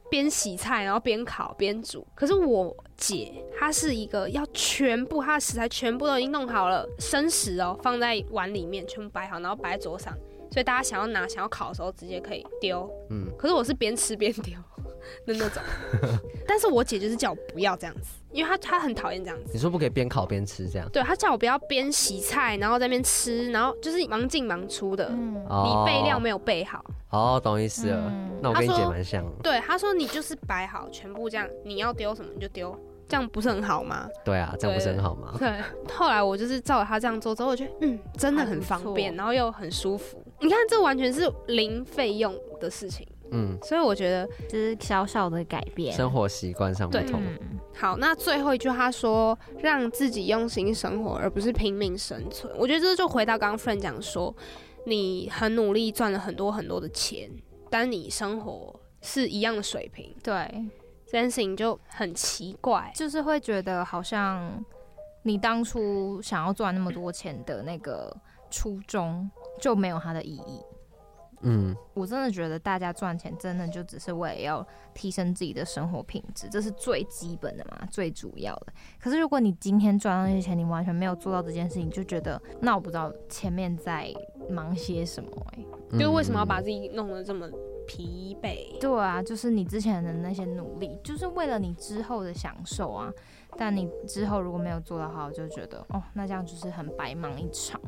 [0.09, 2.05] 边洗菜，然后边烤边煮。
[2.13, 10.13] 可是我姐她是一个要全部她的食材全部都已经弄好了，生食哦放在碗里面全部摆好，然后摆在桌上，
[10.51, 12.89] 所以大家想要拿想要烤的时候直接可以丢。
[13.09, 14.53] 嗯，可是我是边吃边丢
[15.25, 15.61] 的那种，
[16.47, 18.13] 但是我姐就是叫我不要这样子。
[18.31, 20.89] 因为她她很讨厌这样子，你说不可以边烤边吃这样？
[20.91, 26.83] 对，她叫我不要边洗菜，然后在那边吃，然后就是忙进忙出的，嗯、你备料没有备好。
[27.11, 28.03] 哦，懂意思了。
[28.07, 29.23] 嗯、那我跟你姐蛮像。
[29.43, 32.75] 对，她说你就是摆好，全部这样，你要丢什么你就丢，
[33.07, 34.09] 这样不是很好吗？
[34.25, 35.35] 对啊，这样不是很好吗？
[35.37, 35.47] 对。
[35.49, 40.17] 对后来我就是照着他这样做之后，我觉得嗯，真的很方便，然后又很舒服。
[40.39, 43.07] 你看，这完全是零费用的事情。
[43.33, 47.21] 嗯，所以我觉得就是小小的改变，生活习惯上不同。
[47.75, 52.53] 好，那最后一句他说，让自己用心生活，而不是拼命生存。
[52.57, 54.33] 我觉得这就回到刚刚 friend 讲说，
[54.85, 57.27] 你很努力赚了很多很多的钱，
[57.71, 60.47] 但你生活是一样的水平，对，
[61.07, 64.63] 这件事情就很奇怪，就是会觉得好像
[65.23, 68.15] 你当初想要赚那么多钱的那个
[68.51, 69.27] 初衷
[69.59, 70.61] 就没有它的意义。
[71.43, 78.67] 嗯，我真的觉得大家赚钱真的就只是为了要提升自己的生活品质，这是最基本的嘛，最主要的。
[78.99, 84.13] 可是如果你今天赚到那些钱，你完全没有做到这件事情，就觉得那我不知道前面在
[84.49, 87.49] 忙些什么哎、欸，就为什么要把自己弄得这么
[87.85, 88.79] 疲惫？
[88.79, 93.11] 对啊，就是你之前的那些努力，就是为了你之后的享受啊。
[93.55, 97.79] 但你之后如果没有做到好，就觉得哦，那这样就是很白忙一场。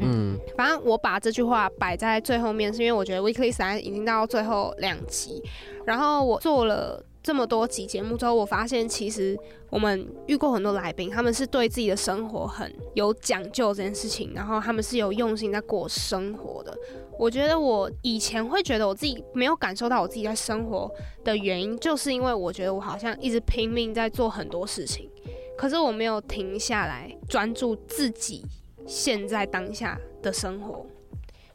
[0.00, 5.42] 嗯，反正我把这句话摆在最后面，是因为我觉得 Weekly 三已经到最后两集，
[5.84, 9.38] 然后我做了这么多集节目之后，我发现其实
[9.68, 16.74] 我们遇过很多来宾，他们是对自己的生活很有讲究这件事情，然后他们是有用心在过生活的。
[17.18, 20.90] 我觉得我以前会觉得我自己没有感受到我自己在生活
[21.22, 25.10] 的原因，就是因为我觉得我好像一直拼命在做很多事情，
[25.58, 28.42] 可是我没有停下来专注自己。
[28.90, 30.84] 现在当下的生活，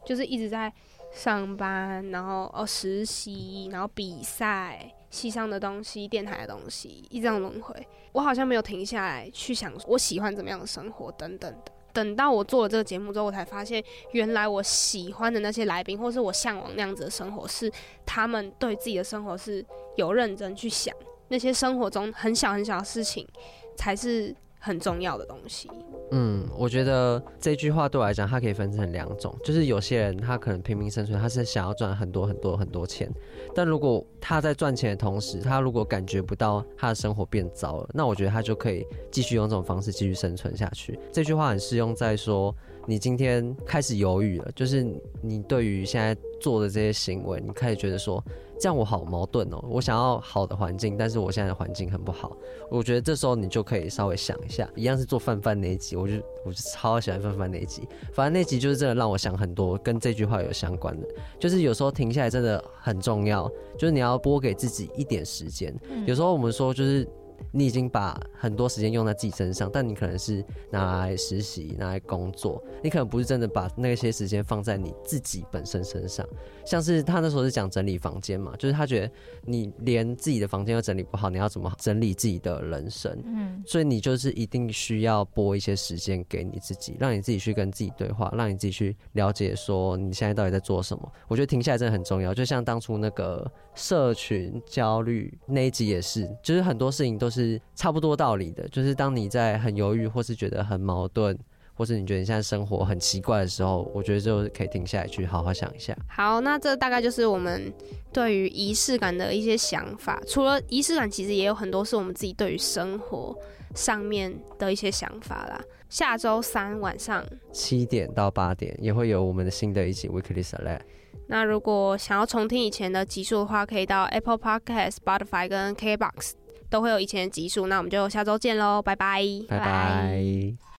[0.06, 0.72] 就是一直在
[1.12, 7.74] 上班，然后哦实习，然后比赛，系上的东西，电台的东西，一直这样轮回。
[8.12, 11.72] 我好像没有停下来去想，我喜欢怎么样的生活等等的。
[11.92, 17.70] 等到我做了这个节目之后，我才发现，原来我喜欢的那些来宾，或是我向往那样子的生活，是
[18.06, 19.62] 他们对自己的生活是
[19.96, 20.96] 有认真去想，
[21.28, 23.28] 那些生活中很小很小的事情，
[23.76, 24.34] 才是。
[24.58, 25.70] 很重要的东西。
[26.12, 33.10] 嗯，我觉得这句话对我来讲，它可以分成两种，就是有些人他可能拼命生存，他是想要赚很多很多很多钱，
[33.54, 40.98] 但如果他在赚钱的同时，他如果感觉不到他的生活变糟了，那我觉得他就可以继续用这种方式继续生存下去。
[41.12, 42.54] 这句话很适用在说，
[42.86, 44.86] 你今天开始犹豫了，就是
[45.20, 48.22] 你对于现在做的这些行为，你开始觉得说。
[48.58, 52.36] 这样我好矛盾哦，我想要好的环境，但是我现在的环境很不好。
[52.70, 57.86] 我觉得这时候你就可以稍微想一下，一样是做范范那一集，我就我就超喜欢范范那一集。
[58.12, 61.06] 反正那集就是真的让我想很多，跟这句话有相关的，
[61.38, 63.48] 就是有时候停下来真的很重要，
[63.78, 65.74] 就是你要拨给自己一点时间。
[66.06, 67.06] 有时候我们说就是。
[67.52, 76.26] 你已经把很多时间用在自己身上，但你可能是拿来实习、拿来工作，你可能不是真的把那些时间放在你自己本身身上。
[76.64, 79.10] 像是他那时候是讲整理房间嘛，就是他觉得
[79.44, 83.16] 你连自己的房间都整理不好，你要怎么整理自己的人生？
[83.24, 91.12] 嗯，所以你就是一定需要拨一些时间给你自己，让你自己去跟自己对话，让你自己去了解说你现在到底在做什么。
[91.28, 97.25] 我觉得停下来真的很重要，就像当初那个社群焦虑那一集也是，就是很多事情都。
[97.26, 101.36] 都是差不多道理的，就是当你在很犹豫，或是觉得很矛盾，
[101.74, 105.92] 或是你觉得你现在生活很奇怪的时候，我觉得就可以停下来去好好想一下。
[106.08, 107.72] 好，那这大概就是我们
[108.12, 110.22] 对于仪式感的一些想法。
[110.24, 113.36] 除了仪式感，其实也有很多是我们自己对于生活
[113.74, 115.60] 上面的一些想法啦。
[115.88, 120.82] 下周三晚上七点到八点也会有我们的新的一集 Weekly Select。
[121.26, 126.34] 那如果想要重听以前的集数的话，可以到 Apple Podcast、Spotify 跟 KBox。
[126.68, 130.66] 都会有以前的集数，那我们就下周见喽，拜拜，拜拜。